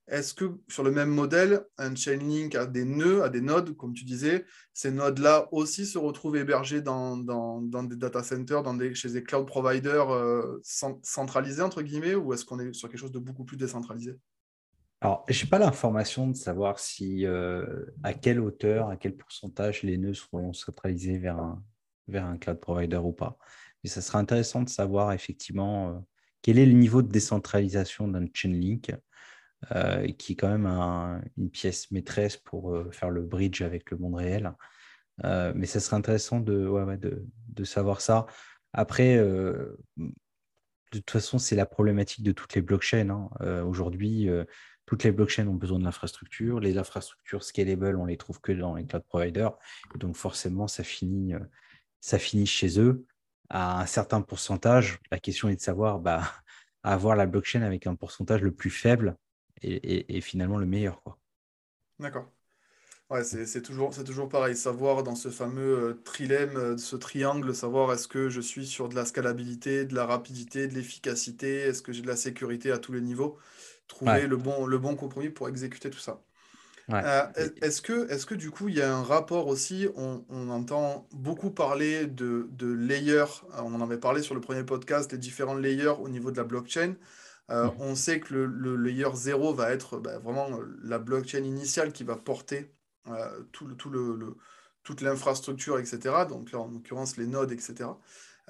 Est-ce 0.08 0.34
que 0.34 0.58
sur 0.68 0.82
le 0.82 0.90
même 0.90 1.10
modèle, 1.10 1.64
un 1.78 1.94
Chainlink 1.94 2.56
a 2.56 2.66
des 2.66 2.84
nœuds, 2.84 3.22
a 3.22 3.28
des 3.28 3.40
nodes, 3.40 3.76
comme 3.76 3.94
tu 3.94 4.04
disais, 4.04 4.44
ces 4.72 4.90
nodes-là 4.90 5.48
aussi 5.52 5.86
se 5.86 5.96
retrouvent 5.96 6.36
hébergés 6.36 6.82
dans, 6.82 7.16
des 7.16 7.96
data 7.96 8.22
centers, 8.22 8.62
dans 8.64 8.74
des, 8.74 8.94
chez 8.94 9.10
des 9.10 9.22
cloud 9.22 9.46
providers 9.46 10.10
euh, 10.10 10.60
centralisés, 11.02 11.62
entre 11.62 11.82
guillemets, 11.82 12.16
ou 12.16 12.34
est-ce 12.34 12.44
qu'on 12.44 12.58
est 12.58 12.72
sur 12.72 12.88
quelque 12.88 13.00
chose 13.00 13.12
de 13.12 13.20
beaucoup 13.20 13.44
plus 13.44 13.56
décentralisé? 13.56 14.18
Alors, 15.00 15.24
je 15.28 15.44
n'ai 15.44 15.48
pas 15.48 15.58
l'information 15.58 16.28
de 16.28 16.36
savoir 16.36 16.78
si 16.78 17.24
euh, 17.24 17.64
à 18.02 18.12
quelle 18.12 18.40
hauteur, 18.40 18.88
à 18.88 18.96
quel 18.96 19.16
pourcentage 19.16 19.82
les 19.82 19.98
nœuds 19.98 20.14
seront 20.14 20.52
centralisés 20.52 21.18
vers 21.18 21.38
un, 21.38 21.62
vers 22.08 22.26
un 22.26 22.38
cloud 22.38 22.58
provider 22.60 22.98
ou 22.98 23.12
pas. 23.12 23.38
Mais 23.82 23.90
ça 23.90 24.00
serait 24.00 24.18
intéressant 24.18 24.62
de 24.62 24.68
savoir 24.68 25.12
effectivement 25.12 25.90
euh, 25.90 25.98
quel 26.42 26.58
est 26.58 26.66
le 26.66 26.72
niveau 26.72 27.02
de 27.02 27.08
décentralisation 27.08 28.08
d'un 28.08 28.26
Chainlink 28.32 28.92
euh, 29.70 30.08
qui 30.18 30.32
est 30.32 30.36
quand 30.36 30.48
même 30.48 30.66
une 31.38 31.48
pièce 31.48 31.90
maîtresse 31.92 32.36
pour 32.36 32.74
euh, 32.74 32.90
faire 32.90 33.10
le 33.10 33.22
bridge 33.22 33.62
avec 33.62 33.92
le 33.92 33.96
monde 33.96 34.16
réel. 34.16 34.52
Euh, 35.24 35.52
mais 35.54 35.66
ça 35.66 35.78
serait 35.78 35.96
intéressant 35.96 36.40
de, 36.40 36.68
de, 37.48 37.64
savoir 37.64 38.00
ça. 38.00 38.26
Après, 38.72 39.16
de 39.18 39.76
toute 40.90 41.10
façon, 41.10 41.38
c'est 41.38 41.54
la 41.54 41.66
problématique 41.66 42.24
de 42.24 42.32
toutes 42.32 42.54
les 42.54 42.62
blockchains. 42.62 43.10
Hein. 43.10 43.62
Aujourd'hui, 43.62 44.28
toutes 44.86 45.04
les 45.04 45.12
blockchains 45.12 45.46
ont 45.46 45.54
besoin 45.54 45.78
de 45.78 45.84
l'infrastructure. 45.84 46.58
Les 46.58 46.78
infrastructures 46.78 47.44
scalable, 47.44 47.96
on 47.96 48.06
les 48.06 48.16
trouve 48.16 48.40
que 48.40 48.50
dans 48.50 48.74
les 48.74 48.86
cloud 48.86 49.04
providers. 49.06 49.56
donc, 49.96 50.16
forcément, 50.16 50.66
ça 50.66 50.82
finit, 50.82 51.34
ça 52.00 52.18
finit 52.18 52.46
chez 52.46 52.80
eux. 52.80 53.06
À 53.48 53.80
un 53.82 53.86
certain 53.86 54.22
pourcentage, 54.22 54.98
la 55.10 55.18
question 55.18 55.48
est 55.48 55.56
de 55.56 55.60
savoir 55.60 55.98
bah, 55.98 56.22
avoir 56.82 57.16
la 57.16 57.26
blockchain 57.26 57.62
avec 57.62 57.86
un 57.86 57.94
pourcentage 57.94 58.40
le 58.42 58.52
plus 58.52 58.70
faible 58.70 59.16
est, 59.62 60.20
finalement 60.20 60.56
le 60.56 60.66
meilleur. 60.66 61.02
Quoi. 61.02 61.18
D'accord. 61.98 62.30
Ouais, 63.10 63.24
c'est 63.24 63.60
toujours, 63.60 63.92
toujours 64.04 64.28
pareil, 64.28 64.56
savoir 64.56 65.02
dans 65.02 65.14
ce 65.14 65.28
fameux 65.28 65.90
euh, 65.90 66.02
trilemme, 66.02 66.56
euh, 66.56 66.76
ce 66.78 66.96
triangle, 66.96 67.54
savoir 67.54 67.92
est-ce 67.92 68.08
que 68.08 68.30
je 68.30 68.40
suis 68.40 68.66
sur 68.66 68.88
de 68.88 68.94
la 68.94 69.04
scalabilité, 69.04 69.84
de 69.84 69.94
la 69.94 70.06
rapidité, 70.06 70.66
de 70.66 70.74
l'efficacité, 70.74 71.58
est-ce 71.58 71.82
que 71.82 71.92
j'ai 71.92 72.00
de 72.00 72.06
la 72.06 72.16
sécurité 72.16 72.72
à 72.72 72.78
tous 72.78 72.92
les 72.92 73.02
niveaux, 73.02 73.38
trouver 73.86 74.26
le, 74.26 74.38
bon, 74.38 74.64
le 74.64 74.78
bon 74.78 74.96
compromis 74.96 75.28
pour 75.28 75.48
exécuter 75.48 75.90
tout 75.90 75.98
ça. 75.98 76.22
Euh, 76.90 77.26
est-ce 77.62 77.80
que, 77.80 78.10
est 78.10 78.26
que 78.26 78.34
du 78.34 78.50
coup, 78.50 78.68
il 78.68 78.76
y 78.76 78.82
a 78.82 78.94
un 78.94 79.02
rapport 79.02 79.46
aussi, 79.46 79.88
on, 79.96 80.22
entend 80.50 81.06
beaucoup 81.12 81.50
parler 81.50 82.06
de, 82.06 82.48
de 82.50 82.70
layers, 82.70 83.42
on 83.58 83.74
en 83.74 83.80
avait 83.80 83.98
parlé 83.98 84.22
sur 84.22 84.34
le 84.34 84.40
premier 84.40 84.64
podcast, 84.64 85.12
les 85.12 85.18
différents 85.18 85.54
layers 85.54 85.94
au 86.00 86.08
niveau 86.08 86.30
de 86.30 86.36
la 86.36 86.44
blockchain. 86.44 86.96
Mmh. 87.48 87.68
On 87.80 87.94
sait 87.94 88.20
que 88.20 88.34
le, 88.34 88.76
layer 88.76 89.14
0 89.14 89.52
va 89.54 89.72
être 89.72 89.98
bah, 89.98 90.18
vraiment 90.18 90.48
la 90.82 90.98
blockchain 90.98 91.44
initiale 91.44 91.92
qui 91.92 92.04
va 92.04 92.16
porter 92.16 92.72
euh, 93.08 93.42
tout 93.50 93.66
le, 93.66 93.74
tout 93.74 93.90
le, 93.90 94.36
toute 94.84 95.00
l'infrastructure, 95.00 95.78
etc. 95.78 95.98
Donc 96.28 96.52
là, 96.52 96.60
en 96.60 96.68
l'occurrence, 96.68 97.16
les 97.16 97.26
nodes, 97.26 97.50
etc. 97.50 97.90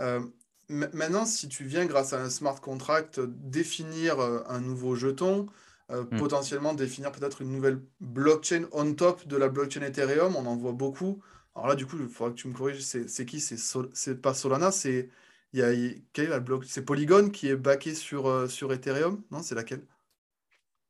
Euh, 0.01 0.21
maintenant, 0.69 1.25
si 1.25 1.49
tu 1.49 1.65
viens, 1.65 1.87
grâce 1.87 2.13
à 2.13 2.21
un 2.21 2.29
smart 2.29 2.61
contract, 2.61 3.19
définir 3.21 4.21
euh, 4.21 4.43
un 4.49 4.61
nouveau 4.61 4.95
jeton, 4.95 5.47
hmm. 5.93 6.19
potentiellement 6.19 6.75
définir 6.75 7.13
peut-être 7.13 7.43
une 7.43 7.53
nouvelle 7.53 7.81
blockchain 8.01 8.65
on 8.73 8.95
top 8.95 9.27
de 9.27 9.37
la 9.37 9.49
blockchain 9.49 9.83
Ethereum, 9.83 10.37
on 10.37 10.47
en 10.47 10.57
voit 10.57 10.73
beaucoup. 10.73 11.23
Alors 11.55 11.69
là, 11.69 11.75
du 11.75 11.87
coup, 11.87 11.97
il 12.01 12.09
faudra 12.09 12.33
que 12.33 12.39
tu 12.39 12.49
me 12.49 12.55
corriges, 12.55 12.81
c'est 12.83 13.27
qui? 13.27 13.41
C'est 13.41 14.23
pas 14.23 14.35
Solana, 14.35 14.71
c'est 14.71 15.11
il 15.53 15.61
y 15.61 15.63
a, 15.63 15.71
quelle 16.15 16.27
est 16.27 16.29
la 16.29 16.41
block 16.41 16.65
C'est 16.65 16.83
Polygon 16.83 17.29
qui 17.29 17.49
est 17.49 17.57
backé 17.57 17.95
sur, 17.95 18.51
sur 18.51 18.73
Ethereum? 18.73 19.23
Non, 19.31 19.43
c'est 19.43 19.55
laquelle? 19.55 19.83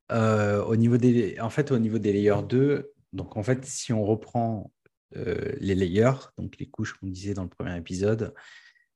Au 0.09 0.75
niveau 0.75 0.97
des, 0.97 1.37
En 1.41 1.49
fait, 1.49 1.71
au 1.71 1.79
niveau 1.79 1.97
des 1.97 2.13
layers 2.13 2.43
2, 2.47 2.93
donc 3.13 3.37
en 3.37 3.43
fait, 3.43 3.65
si 3.65 3.93
on 3.93 4.03
reprend 4.03 4.71
euh, 5.15 5.53
les 5.59 5.75
layers, 5.75 6.31
donc 6.37 6.57
les 6.57 6.67
couches 6.67 6.93
qu'on 6.93 7.07
disait 7.07 7.35
dans 7.35 7.43
le 7.43 7.49
premier 7.49 7.77
épisode, 7.77 8.33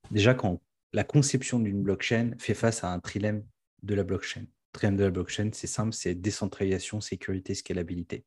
déjà 0.10 0.34
quand 0.34 0.62
la 0.94 1.04
conception 1.04 1.60
d'une 1.60 1.84
blockchain 1.84 2.32
fait 2.40 2.56
face 2.56 2.84
à 2.84 2.92
un 2.92 3.00
trilemme 3.00 3.44
de 3.84 3.94
la 3.94 4.04
blockchain. 4.04 4.46
De 4.84 5.04
la 5.04 5.10
blockchain, 5.10 5.50
c'est 5.54 5.66
simple, 5.66 5.94
c'est 5.94 6.14
décentralisation, 6.14 7.02
sécurité, 7.02 7.56
scalabilité. 7.56 8.26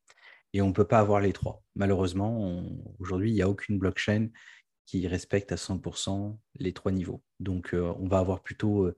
Et 0.53 0.61
on 0.61 0.67
ne 0.67 0.73
peut 0.73 0.85
pas 0.85 0.99
avoir 0.99 1.21
les 1.21 1.31
trois. 1.31 1.63
Malheureusement, 1.75 2.63
aujourd'hui, 2.99 3.31
il 3.31 3.35
n'y 3.35 3.41
a 3.41 3.49
aucune 3.49 3.79
blockchain 3.79 4.27
qui 4.85 5.07
respecte 5.07 5.53
à 5.53 5.55
100% 5.55 6.37
les 6.59 6.73
trois 6.73 6.91
niveaux. 6.91 7.23
Donc, 7.39 7.73
euh, 7.73 7.93
on 7.99 8.07
va 8.07 8.19
avoir 8.19 8.43
plutôt 8.43 8.83
euh, 8.83 8.97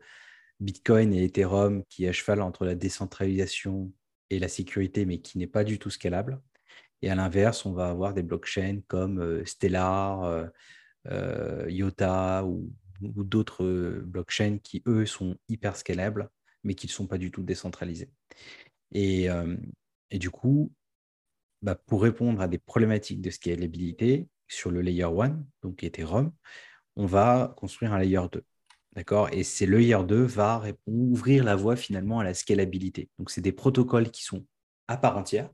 Bitcoin 0.60 1.13
et 1.13 1.26
Ethereum 1.26 1.84
qui 1.89 2.06
est 2.06 2.10
à 2.10 2.12
cheval 2.12 2.42
entre 2.42 2.66
la 2.66 2.74
décentralisation 2.74 3.92
et 4.32 4.39
la 4.39 4.48
sécurité, 4.48 5.06
mais 5.06 5.20
qui 5.20 5.38
n'est 5.38 5.46
pas 5.46 5.63
du 5.63 5.78
tout 5.78 5.92
scalable. 5.92 6.42
Et 7.04 7.10
à 7.12 7.16
l'inverse, 7.16 7.66
on 7.68 7.74
va 7.74 7.89
avoir 7.89 8.16
des 8.16 8.24
blockchains 8.24 8.80
comme 8.88 9.20
euh, 9.20 9.46
Stellar, 9.46 10.50
IOTA 11.06 12.46
ou, 12.46 12.74
d'autres 13.02 14.02
blockchains 14.06 14.60
qui, 14.63 14.82
eux, 14.88 15.06
sont 15.06 15.36
hyper 15.50 15.76
scalables, 15.76 16.30
mais 16.63 16.76
qui 16.76 16.88
ne 16.88 16.91
sont 16.91 17.08
pas 17.08 17.17
du 17.17 17.32
tout 17.32 17.43
décentralisés. 17.43 18.10
Et, 18.91 19.28
du 20.12 20.30
coup, 20.30 20.71
bah, 21.62 21.76
pour 21.76 22.04
répondre 22.04 22.41
à 22.41 22.47
des 22.47 22.58
problématiques 22.60 23.21
de 23.21 23.30
scalabilité 23.30 24.28
sur 24.47 24.69
le 24.69 24.82
layer 24.82 25.04
1, 25.04 25.43
donc 25.62 25.84
Ethereum, 25.84 26.32
on 26.95 27.06
va 27.06 27.54
construire 27.58 27.93
un 27.93 27.99
layer 27.99 28.21
2. 28.32 28.43
D'accord? 28.93 29.30
Et 29.32 29.43
c'est 29.43 29.65
le 29.65 29.80
layer 29.80 30.04
2 30.06 30.23
va 30.23 30.63
ouvrir 30.86 31.43
la 31.43 31.56
voie 31.56 31.76
finalement 31.76 32.19
à 32.19 32.23
la 32.23 32.34
scalabilité. 32.34 33.10
Donc, 33.17 33.32
c'est 33.32 33.41
des 33.41 33.52
protocoles 33.52 34.12
qui 34.12 34.23
sont 34.23 34.45
à 34.88 34.97
part 34.97 35.17
entière, 35.17 35.49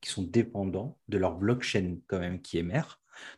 qui 0.00 0.10
sont 0.10 0.24
dépendants 0.24 0.98
de 1.08 1.16
leur 1.16 1.36
blockchain 1.36 1.98
quand 2.08 2.18
même 2.18 2.42
qui 2.42 2.58
est. 2.58 2.66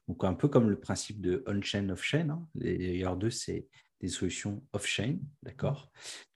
Donc 0.08 0.24
un 0.24 0.34
peu 0.34 0.48
comme 0.48 0.70
le 0.70 0.80
principe 0.80 1.20
de 1.20 1.44
on-chain, 1.46 1.90
off-chain. 1.90 2.30
Hein. 2.30 2.48
Les 2.54 2.78
layer 2.78 3.16
2, 3.16 3.30
c'est 3.30 3.68
des 4.00 4.08
solutions 4.08 4.64
off-chain, 4.72 5.18
d'accord? 5.42 5.92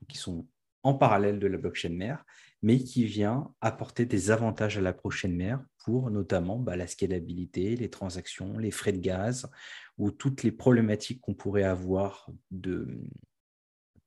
Qui 0.06 0.18
sont 0.18 0.46
en 0.82 0.94
parallèle 0.94 1.38
de 1.38 1.46
la 1.46 1.58
blockchain 1.58 1.90
mère, 1.90 2.24
mais 2.62 2.78
qui 2.78 3.04
vient 3.04 3.52
apporter 3.60 4.06
des 4.06 4.30
avantages 4.30 4.78
à 4.78 4.80
la 4.80 4.92
prochaine 4.92 5.34
mère 5.34 5.62
pour 5.84 6.10
notamment 6.10 6.58
bah, 6.58 6.76
la 6.76 6.86
scalabilité, 6.86 7.76
les 7.76 7.90
transactions, 7.90 8.58
les 8.58 8.70
frais 8.70 8.92
de 8.92 9.00
gaz 9.00 9.48
ou 9.96 10.10
toutes 10.10 10.42
les 10.42 10.52
problématiques 10.52 11.20
qu'on 11.20 11.34
pourrait 11.34 11.62
avoir 11.62 12.30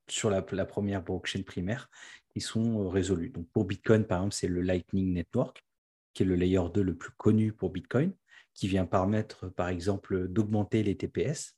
sur 0.08 0.30
la, 0.30 0.42
première 0.42 1.02
blockchain 1.02 1.42
primaire 1.42 1.88
qui 2.30 2.40
sont 2.40 2.88
résolues. 2.88 3.30
Donc 3.30 3.48
pour 3.52 3.64
Bitcoin, 3.64 4.04
par 4.04 4.18
exemple, 4.18 4.34
c'est 4.34 4.48
le 4.48 4.60
Lightning 4.60 5.12
Network 5.12 5.64
qui 6.12 6.22
est 6.22 6.26
le 6.26 6.34
layer 6.34 6.60
2 6.72 6.82
le 6.82 6.94
plus 6.94 7.12
connu 7.12 7.52
pour 7.52 7.70
Bitcoin, 7.70 8.12
qui 8.54 8.68
vient 8.68 8.86
permettre, 8.86 9.48
par 9.48 9.68
exemple, 9.68 10.28
d'augmenter 10.28 10.82
les 10.82 10.96
TPS. 10.96 11.56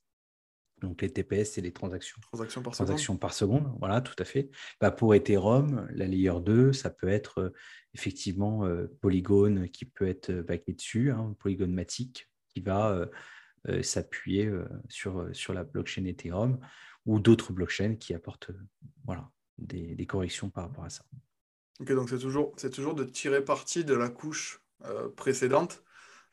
Donc, 0.81 1.01
les 1.01 1.11
TPS, 1.11 1.53
c'est 1.53 1.61
les 1.61 1.71
transactions, 1.71 2.19
transactions, 2.21 2.61
par, 2.61 2.73
transactions 2.73 3.13
seconde. 3.13 3.19
par 3.19 3.33
seconde. 3.33 3.75
Voilà, 3.79 4.01
tout 4.01 4.15
à 4.19 4.25
fait. 4.25 4.49
Bah, 4.81 4.91
pour 4.91 5.15
Ethereum, 5.15 5.87
la 5.93 6.05
layer 6.05 6.39
2, 6.41 6.73
ça 6.73 6.89
peut 6.89 7.07
être 7.07 7.39
euh, 7.39 7.49
effectivement 7.93 8.65
euh, 8.65 8.87
Polygon 9.01 9.67
qui 9.71 9.85
peut 9.85 10.07
être 10.07 10.31
backé 10.31 10.73
dessus, 10.73 11.11
hein, 11.11 11.35
Polygon 11.39 11.67
Matic 11.67 12.29
qui 12.49 12.61
va 12.61 13.09
euh, 13.67 13.81
s'appuyer 13.83 14.49
sur, 14.89 15.27
sur 15.33 15.53
la 15.53 15.63
blockchain 15.63 16.05
Ethereum 16.05 16.59
ou 17.05 17.19
d'autres 17.19 17.51
blockchains 17.51 17.95
qui 17.95 18.13
apportent 18.13 18.51
voilà, 19.05 19.29
des 19.57 20.05
corrections 20.05 20.49
par 20.49 20.65
rapport 20.65 20.85
à 20.85 20.89
ça. 20.89 21.03
Ok, 21.79 21.91
donc 21.91 22.09
c'est 22.09 22.19
toujours, 22.19 22.53
c'est 22.55 22.69
toujours 22.69 22.95
de 22.95 23.03
tirer 23.03 23.43
parti 23.43 23.83
de 23.83 23.93
la 23.93 24.09
couche 24.09 24.61
euh, 24.85 25.09
précédente. 25.09 25.83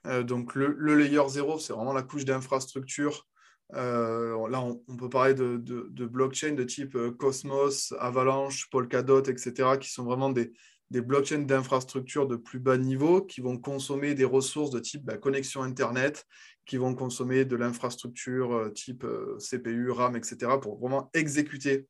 Euh, 0.06 0.22
donc 0.22 0.54
le, 0.54 0.96
layer 0.96 1.28
0, 1.28 1.58
c'est 1.58 1.72
vraiment 1.72 1.92
la 1.92 2.02
couche 2.02 2.24
d'infrastructure. 2.24 3.26
Euh, 3.74 4.48
là, 4.48 4.62
on, 4.62 4.96
peut 4.96 5.08
parler 5.08 5.34
de, 5.34 5.56
de, 5.56 6.06
blockchain 6.06 6.52
de 6.52 6.64
type 6.64 6.96
Cosmos, 7.18 7.94
Avalanche, 7.98 8.68
Polkadot, 8.70 9.22
etc., 9.22 9.78
qui 9.80 9.90
sont 9.90 10.04
vraiment 10.04 10.30
des, 10.30 10.52
blockchains 10.90 11.38
d'infrastructure 11.38 12.26
de 12.26 12.36
plus 12.36 12.58
bas 12.58 12.76
niveau 12.76 13.22
qui 13.22 13.40
vont 13.40 13.56
consommer 13.56 14.14
des 14.14 14.26
ressources 14.26 14.70
de 14.70 14.78
type 14.78 15.04
bah, 15.04 15.16
connexion 15.16 15.62
Internet, 15.62 16.26
qui 16.66 16.76
vont 16.76 16.94
consommer 16.94 17.46
de 17.46 17.56
l'infrastructure 17.56 18.70
type 18.74 19.06
CPU, 19.38 19.90
RAM, 19.90 20.16
etc., 20.16 20.52
pour 20.60 20.78
vraiment 20.78 21.10
exécuter 21.14 21.86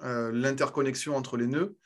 l'interconnexion 0.00 1.16
entre 1.16 1.36
les 1.36 1.46
nœuds. 1.46 1.76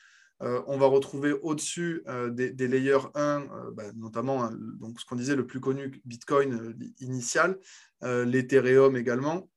Euh, 0.42 0.62
on 0.66 0.79
va 0.79 0.87
retrouver 0.87 1.33
au-dessus 1.33 2.03
euh, 2.09 2.31
des, 2.31 2.68
layers 2.68 3.09
1, 3.14 3.42
euh, 3.42 3.70
bah, 3.72 3.92
notamment 3.94 4.44
hein, 4.44 4.57
donc, 4.81 4.98
ce 4.98 5.05
qu'on 5.05 5.16
disait 5.16 5.37
le 5.37 5.46
plus 5.46 5.61
connu, 5.61 6.00
Bitcoin 6.05 6.74
initial, 7.00 7.59
l'Ethereum 8.03 8.96
également. 8.96 9.50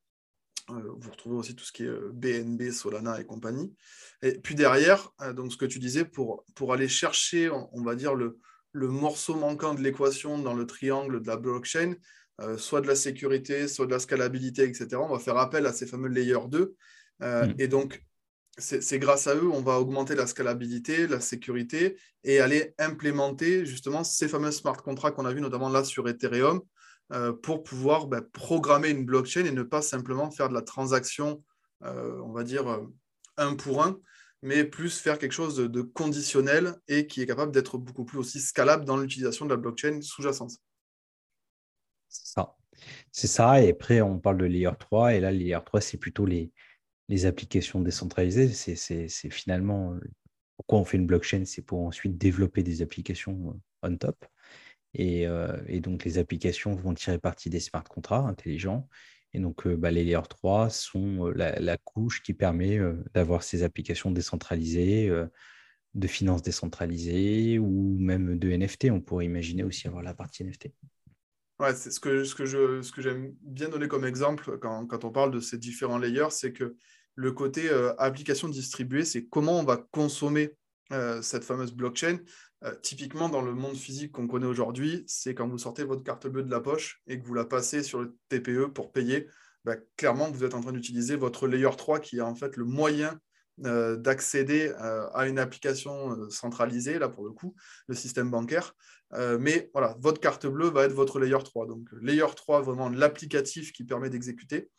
vous 0.68 1.12
retrouvez 1.12 1.38
aussi 1.38 1.56
tout 1.56 1.64
ce 1.64 1.72
qui 1.72 1.86
est 1.86 2.00
BNB, 2.12 2.72
Solana 2.72 3.22
et 3.22 3.26
compagnie. 3.26 3.74
Et 4.22 4.34
puis 4.34 4.56
derrière, 4.56 5.12
donc 5.34 5.54
ce 5.54 5.58
que 5.58 5.66
tu 5.66 5.80
disais, 5.80 6.04
pour, 6.04 6.44
pour 6.56 6.74
aller 6.74 6.90
chercher, 6.90 7.50
on, 7.50 7.82
va 7.84 7.96
dire, 7.96 8.16
le, 8.16 8.38
le, 8.74 8.90
morceau 8.90 9.36
manquant 9.36 9.74
de 9.74 9.82
l'équation 9.82 10.38
dans 10.38 10.54
le 10.54 10.66
triangle 10.66 11.22
de 11.22 11.28
la 11.28 11.38
blockchain, 11.38 11.96
soit 12.58 12.82
de 12.82 12.88
la 12.88 12.96
sécurité, 12.96 13.70
soit 13.70 13.86
de 13.86 13.92
la 13.92 14.00
scalabilité, 14.00 14.64
etc., 14.64 14.90
on 14.96 15.08
va 15.08 15.20
faire 15.20 15.38
appel 15.38 15.66
à 15.66 15.72
ces 15.72 15.88
fameux 15.88 16.10
layers 16.10 16.50
2. 16.50 16.76
Hmm. 17.22 17.54
Et 17.60 17.70
donc, 17.70 18.04
c'est 18.58 19.00
grâce 19.00 19.26
à 19.26 19.36
eux, 19.36 19.50
on 19.50 19.62
va 19.62 19.80
augmenter 19.80 20.14
la 20.14 20.28
scalabilité, 20.28 21.08
la 21.08 21.20
sécurité 21.20 21.98
et 22.24 22.40
aller 22.40 22.76
implémenter 22.78 23.66
justement 23.66 24.04
ces 24.04 24.28
fameux 24.28 24.52
smart 24.52 24.78
contracts 24.78 25.16
qu'on 25.16 25.26
a 25.26 25.34
vu 25.34 25.42
notamment 25.42 25.70
là 25.70 25.84
sur 25.84 26.08
Ethereum 26.08 26.62
euh, 27.12 27.34
pour 27.34 27.64
pouvoir 27.64 28.08
ben, 28.08 28.22
programmer 28.22 28.90
une 28.90 29.06
blockchain 29.06 29.46
et 29.46 29.52
ne 29.52 29.64
pas 29.64 29.82
simplement 29.82 30.30
faire 30.30 30.50
de 30.50 30.54
la 30.54 30.62
transaction, 30.62 31.44
euh, 31.84 32.22
on 32.24 32.32
va 32.32 32.44
dire, 32.44 32.68
euh, 32.68 32.86
un 33.38 33.56
pour 33.56 33.84
un, 33.84 34.00
mais 34.44 34.64
plus 34.64 35.00
faire 35.00 35.18
quelque 35.18 35.32
chose 35.32 35.56
de, 35.56 35.82
conditionnel 35.82 36.76
et 36.88 37.08
qui 37.08 37.22
est 37.22 37.26
capable 37.26 37.52
d'être 37.52 37.80
beaucoup 37.80 38.06
plus 38.06 38.20
aussi 38.20 38.40
scalable 38.40 38.86
dans 38.86 38.98
l'utilisation 38.98 39.46
de 39.46 39.50
la 39.50 39.58
blockchain 39.58 40.00
sous-jacente. 40.02 40.52
C'est 42.08 42.34
ça. 42.34 42.56
C'est 43.12 43.28
ça. 43.28 43.62
Et 43.62 43.72
après, 43.72 44.02
on 44.02 44.20
parle 44.20 44.38
de 44.38 44.46
layer 44.46 44.70
3. 44.78 45.16
Et 45.16 45.20
là, 45.20 45.32
layer 45.32 45.60
3, 45.66 45.82
c'est 45.82 45.98
plutôt 45.98 46.26
les, 46.26 46.52
les 47.10 47.26
applications 47.26 47.82
décentralisées, 47.82 48.50
c'est 48.50 49.30
finalement 49.30 49.98
pourquoi 50.58 50.80
on 50.80 50.86
fait 50.86 50.98
une 50.98 51.06
blockchain, 51.06 51.44
c'est 51.46 51.62
pour 51.62 51.82
ensuite 51.82 52.18
développer 52.18 52.64
des 52.64 52.82
applications 52.82 53.50
euh, 53.50 53.90
on 53.90 53.98
top. 53.98 54.26
Euh, 55.00 55.62
et, 55.68 55.80
donc 55.80 56.06
les 56.06 56.18
applications 56.20 56.76
vont 56.76 56.94
tirer 56.94 57.18
parti 57.18 57.50
des 57.50 57.60
smart 57.60 57.84
contrats 57.84 58.28
intelligents. 58.28 58.88
Et 59.34 59.40
donc 59.40 59.66
euh, 59.66 59.76
bah, 59.76 59.92
les 59.92 60.04
layer 60.04 60.22
3 60.30 60.70
sont 60.70 61.26
la, 61.36 61.78
couche 61.78 62.22
qui 62.22 62.34
permet 62.34 62.80
d'avoir 63.14 63.44
ces 63.44 63.64
applications 63.64 64.12
décentralisées, 64.12 65.10
de 65.96 66.08
finances 66.08 66.44
décentralisées 66.44 67.58
ou 67.60 67.98
même 68.00 68.38
de 68.38 68.52
NFT. 68.52 68.86
On 68.92 69.02
pourrait 69.02 69.26
imaginer 69.26 69.64
aussi 69.64 69.88
avoir 69.88 70.04
la 70.04 70.14
partie 70.14 70.44
NFT. 70.44 70.72
Ouais, 71.60 71.74
c'est 71.76 71.92
ce 71.92 72.00
que, 72.00 72.24
ce 72.24 72.36
que, 72.36 72.46
je, 72.46 72.82
ce 72.82 72.92
que 72.92 73.02
j'aime 73.02 73.34
bien 73.42 73.70
donner 73.70 73.88
comme 73.88 74.06
exemple 74.06 74.58
quand, 74.58 74.86
quand, 74.88 75.06
on 75.06 75.12
parle 75.12 75.32
de 75.32 75.40
ces 75.40 75.58
différents 75.58 75.98
layers, 75.98 76.32
c'est 76.32 76.52
que 76.52 76.76
le 77.16 77.32
côté 77.32 77.70
euh, 77.70 77.94
application 77.98 78.50
distribuée, 78.50 79.06
c'est 79.06 79.26
comment 79.26 79.60
on 79.60 79.64
va 79.64 79.78
consommer 79.92 80.56
cette 81.24 81.44
fameuse 81.44 81.74
blockchain, 81.74 82.20
typiquement 82.84 83.28
dans 83.28 83.42
le 83.42 83.56
monde 83.56 83.76
physique 83.76 84.12
qu'on 84.12 84.28
connaît 84.28 84.46
aujourd'hui, 84.46 85.04
c'est 85.08 85.34
quand 85.34 85.48
vous 85.48 85.58
sortez 85.58 85.84
votre 85.84 86.04
carte 86.04 86.28
bleue 86.28 86.44
de 86.44 86.52
la 86.52 86.60
poche 86.60 87.02
et 87.08 87.20
que 87.20 87.26
vous 87.26 87.34
la 87.34 87.46
passez 87.46 87.82
sur 87.82 88.00
le 88.00 88.16
TPE 88.30 88.68
pour 88.68 88.92
payer, 88.92 89.28
bah, 89.66 89.76
clairement, 89.98 90.30
vous 90.30 90.44
êtes 90.44 90.54
en 90.54 90.62
train 90.62 90.74
d'utiliser 90.74 91.16
votre 91.16 91.48
layer 91.48 91.70
3 91.76 92.00
qui 92.00 92.18
est 92.18 92.22
en 92.22 92.36
fait 92.36 92.58
le 92.58 92.66
moyen 92.66 93.20
euh, 93.66 93.96
d'accéder 93.96 94.74
euh, 94.82 95.08
à 95.14 95.28
une 95.28 95.40
application 95.40 96.12
euh, 96.12 96.30
centralisée, 96.30 97.00
là 97.00 97.08
pour 97.08 97.24
le 97.24 97.32
coup, 97.32 97.56
le 97.88 97.96
système 97.96 98.30
bancaire. 98.30 98.76
Mais 99.40 99.70
voilà, 99.74 99.96
votre 100.00 100.20
carte 100.20 100.48
bleue 100.48 100.70
va 100.70 100.86
être 100.86 100.94
votre 100.94 101.20
layer 101.20 101.38
3. 101.44 101.68
Donc, 101.68 101.90
layer 102.02 102.26
3, 102.36 102.62
vraiment 102.62 102.90
l'applicatif 102.90 103.72
qui 103.72 103.84
permet 103.84 104.10
d'exécuter. 104.10 104.70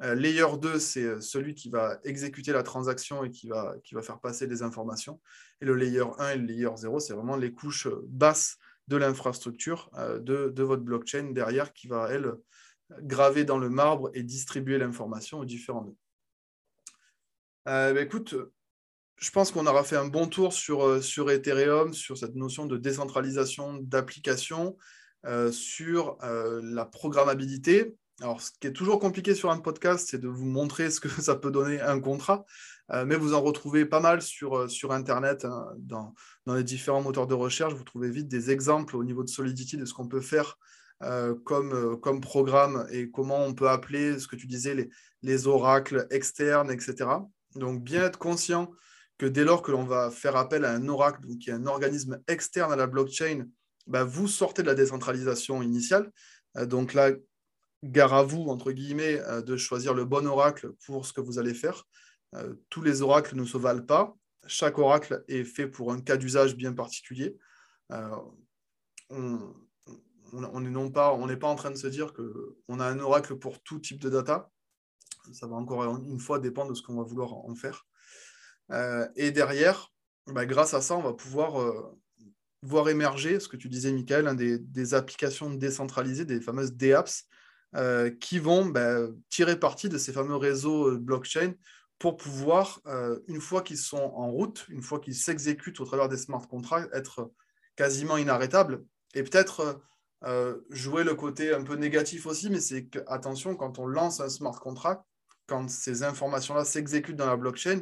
layer 0.00 0.58
2, 0.60 0.78
c'est 0.78 1.20
celui 1.20 1.54
qui 1.54 1.70
va 1.70 1.98
exécuter 2.04 2.52
la 2.52 2.62
transaction 2.62 3.24
et 3.24 3.30
qui 3.30 3.48
va, 3.48 3.74
qui 3.84 3.94
va 3.94 4.02
faire 4.02 4.20
passer 4.20 4.46
des 4.46 4.62
informations. 4.62 5.20
Et 5.60 5.64
le 5.64 5.74
layer 5.74 6.04
1 6.18 6.30
et 6.30 6.36
le 6.38 6.46
layer 6.46 6.76
0, 6.76 7.00
c'est 7.00 7.14
vraiment 7.14 7.36
les 7.36 7.52
couches 7.52 7.88
basses 8.08 8.56
de 8.88 8.96
l'infrastructure 8.96 9.90
de, 9.96 10.50
de, 10.50 10.62
votre 10.62 10.82
blockchain 10.82 11.30
derrière 11.32 11.72
qui 11.72 11.86
va, 11.86 12.08
elle, 12.10 12.34
graver 13.02 13.44
dans 13.44 13.58
le 13.58 13.70
marbre 13.70 14.10
et 14.14 14.22
distribuer 14.22 14.78
l'information 14.78 15.40
aux 15.40 15.44
différents 15.44 15.84
nœuds. 15.84 15.96
Euh, 17.68 17.94
bah, 17.94 18.00
écoute, 18.00 18.34
je 19.16 19.30
pense 19.30 19.50
qu'on 19.50 19.66
aura 19.66 19.84
fait 19.84 19.96
un 19.96 20.06
bon 20.06 20.26
tour 20.26 20.52
sur, 20.52 20.84
euh, 20.84 21.00
sur 21.00 21.30
Ethereum, 21.30 21.92
sur 21.92 22.18
cette 22.18 22.34
notion 22.34 22.66
de 22.66 22.76
décentralisation 22.76 23.78
d'application, 23.82 24.76
euh, 25.24 25.50
sur 25.52 26.18
la 26.20 26.84
programmabilité. 26.84 27.96
Alors, 28.20 28.40
ce 28.40 28.50
qui 28.60 28.66
est 28.66 28.72
toujours 28.72 29.00
compliqué 29.00 29.34
sur 29.34 29.50
un 29.50 29.58
podcast, 29.58 30.08
c'est 30.10 30.20
de 30.20 30.28
vous 30.28 30.44
montrer 30.44 30.90
ce 30.90 31.00
que 31.00 31.08
ça 31.22 31.34
peut 31.36 31.50
donner 31.50 31.80
un 31.80 32.00
contrat, 32.00 32.44
mais 33.06 33.16
vous 33.16 33.32
en 33.32 33.40
retrouvez 33.40 33.86
pas 33.86 34.00
mal 34.00 34.20
sur, 34.20 34.70
sur 34.70 34.92
Internet, 34.92 35.46
hein, 35.46 35.66
dans, 35.78 36.14
dans, 36.44 36.54
les 36.54 36.62
différents 36.62 37.00
moteurs 37.00 37.26
de 37.26 37.32
recherche. 37.32 37.72
Vous 37.72 37.82
trouvez 37.82 38.10
vite 38.10 38.28
des 38.28 38.50
exemples 38.50 38.96
au 38.96 39.04
niveau 39.04 39.24
de 39.24 39.30
Solidity 39.30 39.78
de 39.78 39.86
ce 39.86 39.94
qu'on 39.94 40.06
peut 40.06 40.20
faire 40.20 40.58
comme, 41.44 41.98
comme 42.00 42.20
programme 42.20 42.86
et 42.90 43.10
comment 43.10 43.42
on 43.42 43.54
peut 43.54 43.70
appeler 43.70 44.18
ce 44.18 44.28
que 44.28 44.36
tu 44.36 44.46
disais 44.46 44.74
les, 44.74 44.90
les 45.22 45.46
oracles 45.46 46.06
externes, 46.10 46.70
etc. 46.70 47.06
Donc, 47.56 47.82
bien 47.82 48.04
être 48.04 48.18
conscient 48.18 48.70
que 49.18 49.26
dès 49.26 49.44
lors 49.44 49.62
que 49.62 49.70
l'on 49.70 49.84
va 49.84 50.10
faire 50.10 50.36
appel 50.36 50.64
à 50.64 50.72
un 50.72 50.88
oracle, 50.88 51.20
donc 51.26 51.38
qui 51.38 51.50
est 51.50 51.54
un 51.54 51.66
organisme 51.66 52.20
externe 52.26 52.72
à 52.72 52.76
la 52.76 52.86
blockchain, 52.86 53.46
bah, 53.86 54.04
vous 54.04 54.28
sortez 54.28 54.62
de 54.62 54.66
la 54.66 54.74
décentralisation 54.74 55.62
initiale. 55.62 56.10
Euh, 56.56 56.66
donc 56.66 56.94
là, 56.94 57.10
gare 57.82 58.14
à 58.14 58.22
vous, 58.22 58.48
entre 58.48 58.72
guillemets, 58.72 59.20
euh, 59.20 59.42
de 59.42 59.56
choisir 59.56 59.94
le 59.94 60.04
bon 60.04 60.26
oracle 60.26 60.72
pour 60.86 61.06
ce 61.06 61.12
que 61.12 61.20
vous 61.20 61.38
allez 61.38 61.54
faire. 61.54 61.84
Euh, 62.34 62.54
tous 62.70 62.82
les 62.82 63.02
oracles 63.02 63.36
ne 63.36 63.44
se 63.44 63.58
valent 63.58 63.84
pas. 63.84 64.16
Chaque 64.46 64.78
oracle 64.78 65.24
est 65.28 65.44
fait 65.44 65.68
pour 65.68 65.92
un 65.92 66.00
cas 66.00 66.16
d'usage 66.16 66.56
bien 66.56 66.72
particulier. 66.72 67.36
on 69.10 69.54
n'est 70.60 70.90
pas, 70.90 71.16
pas 71.40 71.48
en 71.48 71.54
train 71.54 71.70
de 71.70 71.76
se 71.76 71.86
dire 71.86 72.12
qu'on 72.12 72.80
a 72.80 72.86
un 72.86 72.98
oracle 72.98 73.36
pour 73.36 73.62
tout 73.62 73.78
type 73.78 74.00
de 74.00 74.10
data 74.10 74.50
ça 75.32 75.46
va 75.46 75.56
encore 75.56 75.84
une 75.84 76.20
fois 76.20 76.38
dépendre 76.38 76.70
de 76.70 76.74
ce 76.74 76.82
qu'on 76.82 76.96
va 76.96 77.02
vouloir 77.02 77.32
en 77.32 77.54
faire. 77.54 77.86
Euh, 78.70 79.06
et 79.16 79.30
derrière, 79.30 79.92
bah, 80.26 80.46
grâce 80.46 80.74
à 80.74 80.80
ça, 80.80 80.96
on 80.96 81.02
va 81.02 81.12
pouvoir 81.12 81.60
euh, 81.60 81.98
voir 82.62 82.88
émerger, 82.88 83.40
ce 83.40 83.48
que 83.48 83.56
tu 83.56 83.68
disais, 83.68 83.92
Michael, 83.92 84.28
hein, 84.28 84.34
des, 84.34 84.94
applications 84.94 85.50
décentralisées, 85.50 86.24
des 86.24 86.40
fameuses 86.40 86.72
DApps, 86.72 87.24
euh, 87.76 88.10
qui 88.10 88.38
vont 88.38 88.66
bah, 88.66 89.00
tirer 89.28 89.58
parti 89.58 89.88
de 89.88 89.98
ces 89.98 90.12
fameux 90.12 90.36
réseaux 90.36 90.96
blockchain 90.98 91.54
pour 91.98 92.16
pouvoir, 92.16 92.80
une 93.28 93.40
fois 93.40 93.62
qu'ils 93.62 93.78
sont 93.78 93.96
en 93.96 94.30
route, 94.30 94.66
une 94.68 94.82
fois 94.82 94.98
qu'ils 94.98 95.14
s'exécutent 95.14 95.80
au 95.80 95.84
travers 95.84 96.08
des 96.08 96.16
smart 96.16 96.46
contracts, 96.46 96.92
être 96.92 97.32
quasiment 97.76 98.16
inarrêtables 98.16 98.84
et 99.14 99.22
peut-être 99.22 99.80
jouer 100.70 101.04
le 101.04 101.14
côté 101.14 101.54
un 101.54 101.62
peu 101.62 101.76
négatif 101.76 102.26
aussi, 102.26 102.50
mais 102.50 102.60
c'est 102.60 102.86
que, 102.86 102.98
attention, 103.06 103.54
quand 103.54 103.78
on 103.78 103.86
lance 103.86 104.20
un 104.20 104.28
smart 104.28 104.58
contract, 104.58 105.02
quand 105.46 105.70
ces 105.70 106.02
informations-là 106.02 106.64
s'exécutent 106.64 107.16
dans 107.16 107.26
la 107.26 107.36
blockchain, 107.36 107.80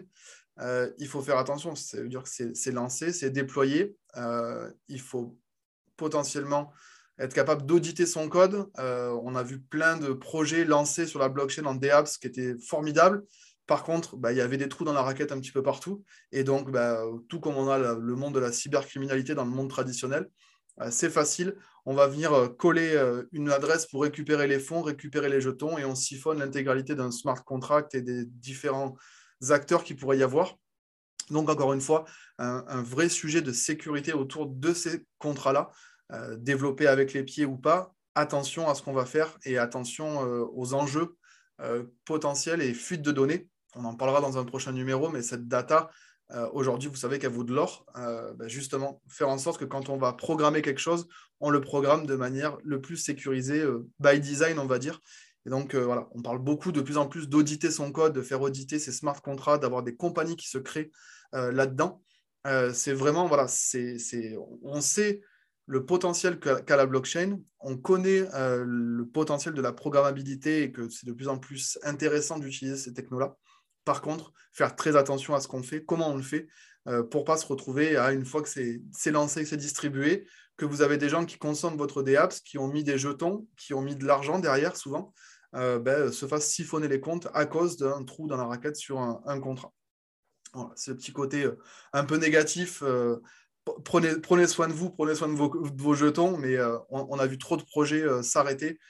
euh, 0.61 0.91
il 0.99 1.09
faut 1.09 1.23
faire 1.23 1.39
attention. 1.39 1.75
Ça 1.75 1.99
veut 1.99 2.09
dire 2.09 2.23
que 2.23 2.29
c'est 2.29 2.73
lancé, 2.73 3.13
c'est 3.13 3.31
déployé. 3.31 3.97
Euh, 4.17 4.71
il 4.89 5.01
faut 5.01 5.39
potentiellement 5.97 6.73
être 7.19 7.35
capable 7.35 7.65
d'auditer 7.67 8.07
son 8.07 8.29
code. 8.29 8.69
Euh, 8.79 9.17
on 9.23 9.35
a 9.35 9.43
vu 9.43 9.61
plein 9.61 9.97
de 9.97 10.13
projets 10.13 10.65
lancés 10.65 11.07
sur 11.07 11.19
la 11.19 11.29
blockchain 11.29 11.65
en 11.65 11.75
DApps 11.75 12.19
qui 12.19 12.27
étaient 12.27 12.57
formidables. 12.59 13.25
Par 13.67 13.85
contre, 13.85 14.17
bah, 14.17 14.33
il 14.33 14.39
y 14.39 14.41
avait 14.41 14.57
des 14.57 14.69
trous 14.69 14.85
dans 14.85 14.93
la 14.93 15.03
raquette 15.03 15.33
un 15.33 15.41
petit 15.41 15.53
peu 15.53 15.63
partout. 15.63 16.05
Et 16.33 16.45
donc, 16.45 16.71
bah, 16.71 17.03
tout 17.29 17.41
comme 17.41 17.57
on 17.57 17.69
a 17.71 17.79
le 17.79 18.17
monde 18.17 18.35
de 18.35 18.41
la 18.41 18.53
cybercriminalité 18.53 19.35
dans 19.35 19.45
le 19.45 19.51
monde 19.51 19.71
traditionnel, 19.71 20.29
c'est 20.91 21.11
facile. 21.11 21.55
On 21.85 21.95
va 21.95 22.07
venir 22.07 22.57
coller 22.59 22.99
une 23.31 23.51
adresse 23.51 23.87
pour 23.87 24.03
récupérer 24.03 24.49
les 24.49 24.59
fonds, 24.59 24.83
récupérer 24.83 25.29
les 25.29 25.41
jetons 25.41 25.79
et 25.79 25.85
on 25.85 25.95
siphonne 25.95 26.39
l'intégralité 26.39 26.95
d'un 26.95 27.11
smart 27.11 27.45
contract 27.45 27.95
et 27.95 28.03
des 28.03 28.25
différents 28.25 28.97
acteurs 29.51 29.85
qui 29.85 29.95
pourraient 29.95 30.19
y 30.19 30.23
avoir. 30.23 30.59
Donc, 31.31 31.49
encore 31.49 31.73
une 31.73 31.81
fois, 31.81 32.05
un, 32.39 32.83
vrai 32.83 33.09
sujet 33.09 33.43
de 33.43 33.53
sécurité 33.53 34.13
autour 34.13 34.47
de 34.47 34.73
ces 34.73 35.07
contrats-là, 35.19 35.71
euh, 36.13 36.37
développés 36.37 36.87
avec 36.87 37.13
les 37.13 37.23
pieds 37.23 37.45
ou 37.45 37.57
pas. 37.57 37.95
Attention 38.15 38.69
à 38.69 38.75
ce 38.75 38.83
qu'on 38.83 38.93
va 38.93 39.07
faire 39.07 39.39
et 39.45 39.57
attention 39.57 40.21
aux 40.55 40.75
enjeux 40.75 41.17
potentiels 42.05 42.61
et 42.61 42.75
fuites 42.75 43.01
de 43.01 43.13
données. 43.13 43.49
On 43.75 43.85
en 43.85 43.95
parlera 43.95 44.21
dans 44.21 44.37
un 44.37 44.45
prochain 44.45 44.73
numéro, 44.73 45.09
mais 45.09 45.23
cette 45.23 45.49
data, 45.49 45.91
euh, 46.35 46.49
aujourd'hui, 46.53 46.89
vous 46.89 46.97
savez 46.97 47.19
qu'elle 47.19 47.33
vaut 47.33 47.45
de 47.45 47.53
l'or. 47.53 47.85
Euh, 47.97 48.33
ben, 48.35 48.49
justement, 48.49 49.03
faire 49.09 49.29
en 49.29 49.39
sorte 49.39 49.61
que 49.61 49.65
quand 49.65 49.89
on 49.89 49.99
va 49.99 50.13
programmer 50.13 50.63
quelque 50.63 50.81
chose, 50.81 51.09
on 51.41 51.51
le 51.51 51.61
programme 51.61 52.07
de 52.07 52.15
manière 52.15 52.57
le 52.65 52.81
plus 52.81 52.97
sécurisée, 52.97 53.61
euh, 53.61 53.87
by 53.99 54.19
design, 54.21 54.59
on 54.59 54.67
va 54.67 54.79
dire. 54.79 55.01
Et 55.47 55.51
donc, 55.51 55.75
voilà, 55.75 56.09
on 56.13 56.23
parle 56.23 56.39
beaucoup 56.39 56.73
de 56.73 56.81
plus 56.81 56.99
en 56.99 57.07
plus 57.07 57.29
d'auditer 57.29 57.71
son 57.71 57.91
code, 57.91 58.13
de 58.13 58.23
faire 58.23 58.41
auditer 58.41 58.79
ses 58.79 58.93
smart 58.93 59.21
contracts, 59.21 59.63
d'avoir 59.63 59.83
des 59.83 59.97
compagnies 59.97 60.37
qui 60.37 60.49
se 60.49 60.59
créent 60.59 60.91
là-dedans. 61.33 62.01
c'est 62.73 62.93
vraiment, 62.93 63.27
voilà, 63.27 63.49
c'est, 63.49 63.97
on 64.63 64.81
sait 64.81 65.21
le 65.67 65.85
potentiel 65.85 66.39
qu'a 66.39 66.77
la 66.77 66.87
blockchain, 66.87 67.41
on 67.61 67.77
connaît 67.77 68.29
le 68.65 69.05
potentiel 69.05 69.55
de 69.55 69.63
la 69.63 69.73
programmabilité 69.73 70.63
et 70.63 70.73
que 70.73 70.89
c'est 70.89 71.07
de 71.07 71.13
plus 71.13 71.29
en 71.29 71.39
plus 71.39 71.79
intéressant 71.83 72.39
d'utiliser 72.39 72.77
ces 72.77 72.93
technos-là. 72.93 73.37
Par 73.85 74.01
contre, 74.01 74.33
faire 74.53 74.77
très 74.77 74.97
attention 74.97 75.35
à 75.35 75.41
ce 75.41 75.49
qu'on 75.49 75.63
fait, 75.63 75.85
comment 75.85 76.11
on 76.11 76.17
le 76.17 76.23
fait, 76.23 76.47
euh, 76.89 77.03
pour 77.03 77.25
pas 77.25 77.37
se 77.37 77.47
retrouver 77.47 77.97
à 77.97 78.13
une 78.13 78.25
fois 78.25 78.43
que 78.43 78.49
c'est 78.49 79.11
lancé, 79.11 79.43
que 79.43 79.49
c'est 79.49 79.57
distribué, 79.57 80.27
que 80.57 80.65
vous 80.65 80.83
avez 80.83 80.99
des 80.99 81.09
gens 81.09 81.25
qui 81.25 81.39
consomment 81.39 81.77
votre 81.77 82.03
DApps, 82.03 82.41
qui 82.41 82.59
ont 82.59 82.69
mis 82.69 82.85
des 82.85 82.99
jetons, 82.99 83.47
qui 83.57 83.73
ont 83.75 83.83
mis 83.83 83.97
de 83.97 84.05
l'argent 84.05 84.39
derrière 84.39 84.77
souvent, 84.77 85.13
euh, 85.55 85.79
ben, 85.79 86.11
se 86.13 86.27
fassent 86.27 86.49
siphonner 86.49 86.89
les 86.89 87.01
comptes 87.01 87.29
à 87.35 87.47
cause 87.47 87.77
d'un 87.77 88.05
trou 88.05 88.27
dans 88.27 88.37
la 88.37 88.45
raquette 88.45 88.77
sur 88.77 88.99
un, 89.01 89.41
contrat. 89.41 89.73
c'est 90.77 90.93
le 90.93 90.97
petit 90.97 91.13
côté 91.13 91.45
euh, 91.45 91.59
un 91.93 92.05
peu 92.05 92.17
négatif. 92.17 92.83
Prenez, 93.85 94.17
prenez, 94.21 94.49
soin 94.49 94.67
de 94.67 94.73
vous, 94.73 94.91
prenez 94.91 95.15
soin 95.15 95.29
de 95.29 95.35
vos, 95.35 95.95
jetons, 95.95 96.37
mais 96.37 96.57
on, 96.91 97.17
a 97.17 97.27
vu 97.29 97.39
trop 97.39 97.57
de 97.57 97.63
projets 97.63 98.05
s'arrêter 98.25 98.81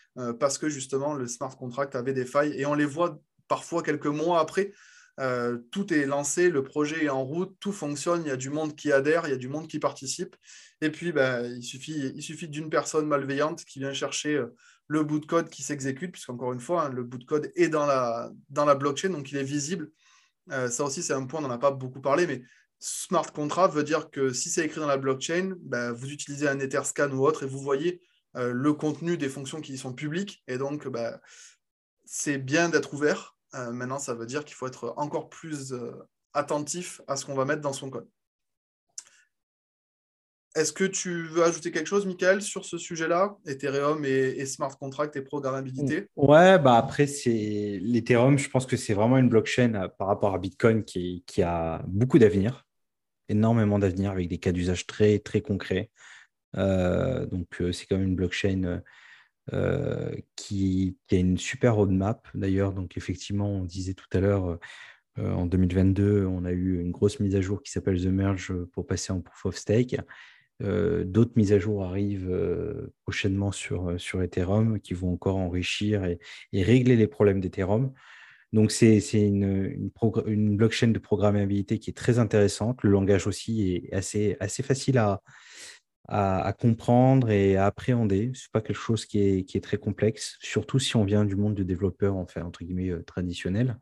parce 0.40 0.56
que 0.56 0.70
justement 0.70 1.12
le 1.12 1.26
smart 1.26 1.54
contract 1.54 1.94
avait 1.94 2.14
des 2.14 2.24
failles 2.24 2.58
et 2.58 2.64
on 2.64 2.72
les 2.72 2.86
voit 2.86 3.20
parfois 3.48 3.82
quelques 3.82 4.06
mois 4.06 4.40
après, 4.40 4.72
euh, 5.20 5.58
tout 5.70 5.92
est 5.92 6.06
lancé, 6.06 6.48
le 6.48 6.64
projet 6.64 7.04
est 7.04 7.08
en 7.10 7.24
route, 7.24 7.54
tout 7.60 7.72
fonctionne, 7.72 8.22
il 8.24 8.28
y 8.28 8.32
a 8.32 8.36
du 8.36 8.50
monde 8.50 8.74
qui 8.74 8.92
adhère, 8.92 9.26
il 9.26 9.30
y 9.30 9.34
a 9.34 9.38
du 9.38 9.48
monde 9.48 9.68
qui 9.68 9.78
participe. 9.78 10.36
Et 10.80 10.90
puis, 10.90 11.12
ben, 11.12 11.44
il 11.44 11.62
suffit, 11.62 12.12
il 12.14 12.22
suffit 12.22 12.48
d'une 12.48 12.70
personne 12.70 13.06
malveillante 13.06 13.64
qui 13.64 13.78
vient 13.78 13.92
chercher 13.92 14.36
euh, 14.36 14.54
le 14.92 15.04
bout 15.04 15.20
de 15.20 15.26
code 15.26 15.48
qui 15.48 15.62
s'exécute, 15.62 16.12
puisqu'encore 16.12 16.52
une 16.52 16.60
fois, 16.60 16.84
hein, 16.84 16.88
le 16.90 17.02
bout 17.02 17.18
de 17.18 17.24
code 17.24 17.50
est 17.54 17.68
dans 17.68 17.86
la, 17.86 18.74
blockchain, 18.74 19.10
donc 19.10 19.30
il 19.32 19.38
est 19.38 19.44
visible. 19.44 19.90
Euh, 20.50 20.68
ça 20.68 20.84
aussi, 20.84 21.02
c'est 21.02 21.12
un 21.12 21.26
point, 21.26 21.40
on 21.40 21.48
n'en 21.48 21.50
a 21.50 21.58
pas 21.58 21.70
beaucoup 21.70 22.00
parlé, 22.00 22.26
mais 22.26 22.42
smart 22.78 23.30
contract 23.32 23.74
veut 23.74 23.84
dire 23.84 24.10
que 24.10 24.32
si 24.32 24.50
c'est 24.50 24.64
écrit 24.64 24.80
dans 24.80 24.86
la 24.86 24.96
blockchain, 24.96 25.54
ben, 25.60 25.92
vous 25.92 26.10
utilisez 26.10 26.48
un 26.48 26.58
Etherscan 26.58 27.10
ou 27.10 27.24
autre 27.26 27.44
et 27.44 27.46
vous 27.46 27.60
voyez 27.60 28.00
le 28.34 28.72
contenu 28.72 29.18
des 29.18 29.28
fonctions 29.28 29.60
qui 29.60 29.76
sont 29.76 29.92
publiques. 29.92 30.42
Et 30.48 30.56
donc, 30.56 30.88
ben, 30.88 31.20
c'est 32.04 32.38
bien 32.38 32.70
d'être 32.70 32.94
ouvert, 32.94 33.36
euh, 33.54 33.72
maintenant, 33.72 33.98
ça 33.98 34.14
veut 34.14 34.26
dire 34.26 34.44
qu'il 34.44 34.54
faut 34.54 34.66
être 34.66 34.94
encore 34.96 35.28
plus 35.28 35.72
euh, 35.72 35.92
attentif 36.32 37.00
à 37.06 37.16
ce 37.16 37.26
qu'on 37.26 37.34
va 37.34 37.44
mettre 37.44 37.60
dans 37.60 37.72
son 37.72 37.90
code. 37.90 38.08
Est-ce 40.54 40.72
que 40.74 40.84
tu 40.84 41.22
veux 41.28 41.44
ajouter 41.44 41.70
quelque 41.70 41.86
chose, 41.86 42.04
Michael, 42.04 42.42
sur 42.42 42.66
ce 42.66 42.76
sujet-là? 42.76 43.36
Ethereum 43.46 44.04
et, 44.04 44.44
smart 44.44 44.76
contract 44.76 45.16
et 45.16 45.22
programmabilité? 45.22 46.08
Ouais, 46.16 46.58
bah 46.58 46.76
après, 46.76 47.06
c'est 47.06 47.78
l'Ethereum, 47.80 48.36
je 48.36 48.50
pense 48.50 48.66
que 48.66 48.76
c'est 48.76 48.92
vraiment 48.92 49.16
une 49.16 49.30
blockchain 49.30 49.74
euh, 49.74 49.88
par 49.88 50.08
rapport 50.08 50.34
à 50.34 50.38
Bitcoin 50.38 50.84
qui, 50.84 51.22
a 51.42 51.82
beaucoup 51.86 52.18
d'avenir, 52.18 52.66
énormément 53.30 53.78
d'avenir 53.78 54.10
avec 54.10 54.28
des 54.28 54.38
cas 54.38 54.52
d'usage 54.52 54.86
très, 54.86 55.18
très 55.20 55.40
concrets. 55.40 55.90
donc, 56.54 57.46
c'est 57.72 57.86
quand 57.86 57.96
même 57.96 58.08
une 58.08 58.16
blockchain 58.16 58.82
euh, 59.54 60.14
qui, 60.36 60.98
a 61.10 61.14
une 61.14 61.38
super 61.38 61.76
roadmap 61.76 62.28
d'ailleurs. 62.34 62.74
Donc 62.74 62.98
effectivement, 62.98 63.50
on 63.50 63.64
disait 63.64 63.94
tout 63.94 64.06
à 64.12 64.20
l'heure, 64.20 64.58
en 65.18 65.46
2022, 65.46 66.26
on 66.26 66.44
a 66.44 66.52
eu 66.52 66.78
une 66.78 66.90
grosse 66.90 67.20
mise 67.20 67.36
à 67.36 67.40
jour 67.40 67.62
qui 67.62 67.70
s'appelle 67.70 68.02
The 68.02 68.08
Merge 68.08 68.52
pour 68.72 68.86
passer 68.86 69.12
en 69.14 69.22
Proof 69.22 69.46
of 69.46 69.56
Stake. 69.56 69.96
D'autres 70.62 71.32
mises 71.36 71.52
à 71.52 71.58
jour 71.58 71.84
arrivent 71.84 72.32
prochainement 73.04 73.52
sur, 73.52 74.00
sur 74.00 74.22
Ethereum 74.22 74.80
qui 74.80 74.94
vont 74.94 75.12
encore 75.12 75.36
enrichir 75.36 76.04
et, 76.04 76.18
régler 76.52 76.96
les 76.96 77.08
problèmes 77.08 77.40
d'Ethereum. 77.40 77.92
Donc, 78.52 78.70
c'est 78.70 79.00
une, 79.12 79.90
une, 80.26 80.56
blockchain 80.56 80.88
de 80.88 80.98
programmabilité 80.98 81.78
qui 81.78 81.90
est 81.90 81.94
très 81.94 82.18
intéressante. 82.18 82.82
Le 82.82 82.90
langage 82.90 83.26
aussi 83.26 83.72
est 83.90 83.94
assez, 83.94 84.36
assez 84.40 84.62
facile 84.62 84.98
à, 84.98 85.22
à, 86.08 86.52
comprendre 86.52 87.30
et 87.30 87.56
à 87.56 87.66
appréhender. 87.66 88.32
Ce 88.34 88.44
n'est 88.44 88.50
pas 88.52 88.60
quelque 88.60 88.76
chose 88.76 89.06
qui 89.06 89.20
est, 89.20 89.44
qui 89.44 89.56
est, 89.56 89.60
très 89.60 89.78
complexe, 89.78 90.36
surtout 90.40 90.78
si 90.78 90.96
on 90.96 91.04
vient 91.04 91.24
du 91.24 91.36
monde 91.36 91.54
du 91.54 91.64
développeur, 91.64 92.16
enfin, 92.16 92.42
entre 92.42 92.64
guillemets, 92.64 92.90
euh, 92.90 93.02
traditionnel. 93.02 93.78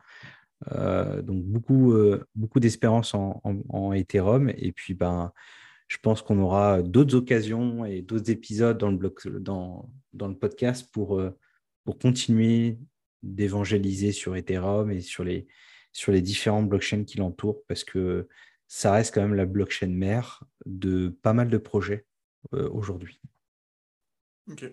Euh, 0.72 1.22
donc, 1.22 1.42
beaucoup, 1.44 1.92
euh, 1.92 2.24
beaucoup 2.34 2.60
d'espérance 2.60 3.14
en, 3.14 3.40
en, 3.44 3.92
Ethereum. 3.92 4.50
Et 4.56 4.72
puis, 4.72 4.94
ben, 4.94 5.32
je 5.90 5.98
pense 5.98 6.22
qu'on 6.22 6.38
aura 6.38 6.82
d'autres 6.82 7.16
occasions 7.16 7.84
et 7.84 8.00
d'autres 8.00 8.30
épisodes 8.30 8.78
dans 8.78 8.90
le, 8.90 10.34
podcast 10.34 10.88
pour, 10.92 11.20
pour 11.84 11.98
continuer 11.98 12.78
d'évangéliser 13.24 14.12
sur 14.12 14.36
Ethereum 14.36 14.92
et 14.92 15.00
sur 15.00 15.24
les, 15.24 15.46
différentes 16.22 16.68
blockchains 16.68 17.04
qui 17.04 17.18
l'entourent 17.18 17.64
parce 17.66 17.82
que 17.82 18.28
ça 18.68 18.92
reste 18.92 19.12
quand 19.12 19.22
même 19.22 19.34
la 19.34 19.46
blockchain 19.46 19.88
mère 19.88 20.44
de 20.64 21.08
pas 21.08 21.32
mal 21.32 21.50
de 21.50 21.58
projets 21.58 22.06
euh, 22.54 22.68
aujourd'hui. 22.70 23.20
Ok. 24.48 24.72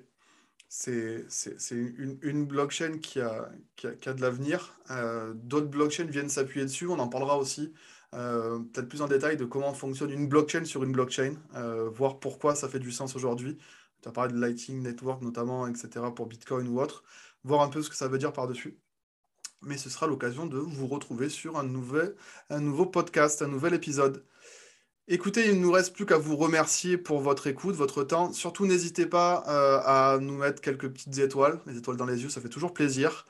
C'est 0.70 1.26
une, 1.72 2.46
blockchain 2.46 3.00
qui 3.00 3.22
a, 3.22 3.50
qui 3.76 3.88
a, 3.88 4.14
de 4.14 4.22
l'avenir. 4.22 4.80
Euh, 4.92 5.34
d'autres 5.34 5.70
blockchains 5.70 6.06
viennent 6.06 6.30
s'appuyer 6.30 6.66
dessus. 6.66 6.88
On 6.88 7.00
en 7.00 7.08
parlera 7.08 7.38
aussi 7.40 7.74
euh, 8.16 8.60
peut-être 8.60 8.90
plus 8.90 9.02
en 9.02 9.08
détail 9.08 9.38
de 9.38 9.46
comment 9.46 9.74
fonctionne 9.74 10.12
une 10.12 10.28
blockchain 10.28 10.66
sur 10.66 10.84
une 10.84 10.92
blockchain, 10.92 11.36
voir 11.94 12.20
pourquoi 12.20 12.56
ça 12.56 12.70
fait 12.70 12.80
du 12.80 12.92
sens 12.92 13.16
aujourd'hui. 13.16 13.58
Tu 14.02 14.10
as 14.10 14.12
parlé 14.12 14.34
de 14.34 14.40
Lightning 14.40 14.82
Network 14.82 15.22
notamment, 15.22 15.68
etc. 15.68 16.06
pour 16.16 16.28
Bitcoin 16.28 16.68
ou 16.68 16.80
autre 16.80 17.04
voir 17.48 17.62
un 17.62 17.70
peu 17.70 17.82
ce 17.82 17.90
que 17.90 17.96
ça 17.96 18.08
veut 18.08 18.18
dire 18.18 18.34
par-dessus. 18.34 18.78
Mais 19.62 19.78
ce 19.78 19.90
sera 19.90 20.06
l'occasion 20.08 20.46
de 20.46 20.58
vous 20.58 20.88
retrouver 20.88 21.30
sur 21.30 21.58
un, 21.58 21.64
nouvel, 21.64 22.16
un 22.50 22.60
nouveau 22.60 22.86
podcast, 22.86 23.42
un 23.42 23.48
nouvel 23.48 23.74
épisode. 23.74 24.24
Écoutez, 25.08 25.48
il 25.48 25.56
ne 25.56 25.62
nous 25.62 25.72
reste 25.72 25.96
plus 25.96 26.06
qu'à 26.06 26.18
vous 26.18 26.36
remercier 26.36 26.98
pour 26.98 27.22
votre 27.22 27.48
écoute, 27.48 27.76
votre 27.76 28.04
temps. 28.04 28.34
Surtout, 28.34 28.68
n'hésitez 28.68 29.06
pas 29.06 29.44
euh, 29.48 29.80
à 29.84 30.20
nous 30.20 30.38
mettre 30.38 30.62
quelques 30.62 30.90
petites 30.90 31.18
étoiles, 31.18 31.60
les 31.66 31.78
étoiles 31.78 31.98
dans 31.98 32.06
les 32.06 32.22
yeux, 32.22 32.30
ça 32.30 32.42
fait 32.42 32.50
toujours 32.50 32.74
plaisir. 32.74 33.26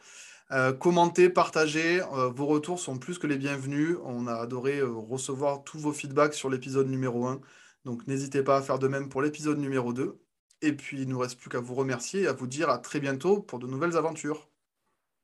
Euh, 0.52 0.72
commentez, 0.72 1.30
partagez, 1.30 2.02
euh, 2.02 2.30
vos 2.30 2.46
retours 2.46 2.80
sont 2.80 2.98
plus 2.98 3.20
que 3.20 3.28
les 3.28 3.38
bienvenus. 3.38 3.98
On 4.04 4.28
a 4.28 4.34
adoré 4.34 4.82
recevoir 4.82 5.64
tous 5.64 5.80
vos 5.80 5.92
feedbacks 5.92 6.34
sur 6.34 6.50
l'épisode 6.50 6.88
numéro 6.88 7.28
1. 7.28 7.42
Donc 7.86 8.08
n'hésitez 8.08 8.44
pas 8.44 8.58
à 8.58 8.62
faire 8.62 8.80
de 8.80 8.88
même 8.88 9.10
pour 9.10 9.22
l'épisode 9.22 9.58
numéro 9.58 9.94
2. 9.94 10.20
Et 10.62 10.74
puis, 10.74 11.02
il 11.02 11.08
ne 11.08 11.14
nous 11.14 11.20
reste 11.20 11.40
plus 11.40 11.50
qu'à 11.50 11.60
vous 11.60 11.76
remercier 11.76 12.22
et 12.22 12.28
à 12.28 12.34
vous 12.34 12.48
dire 12.48 12.70
à 12.70 12.80
très 12.80 13.00
bientôt 13.00 13.42
pour 13.42 13.60
de 13.60 13.68
nouvelles 13.68 13.96
aventures. 13.96 14.50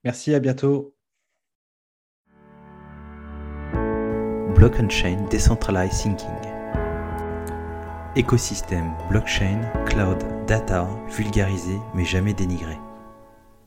Merci, 0.04 0.34
à 0.34 0.40
bientôt. 0.40 0.96
Block 4.56 4.90
Chain 4.90 5.28
Decentralized 5.30 5.98
Thinking. 6.04 6.30
Écosystème 8.16 8.94
blockchain, 9.10 9.60
cloud, 9.88 10.24
data, 10.46 10.88
vulgarisé 11.10 11.80
mais 11.96 12.06
jamais 12.06 12.34
dénigré. 12.34 12.78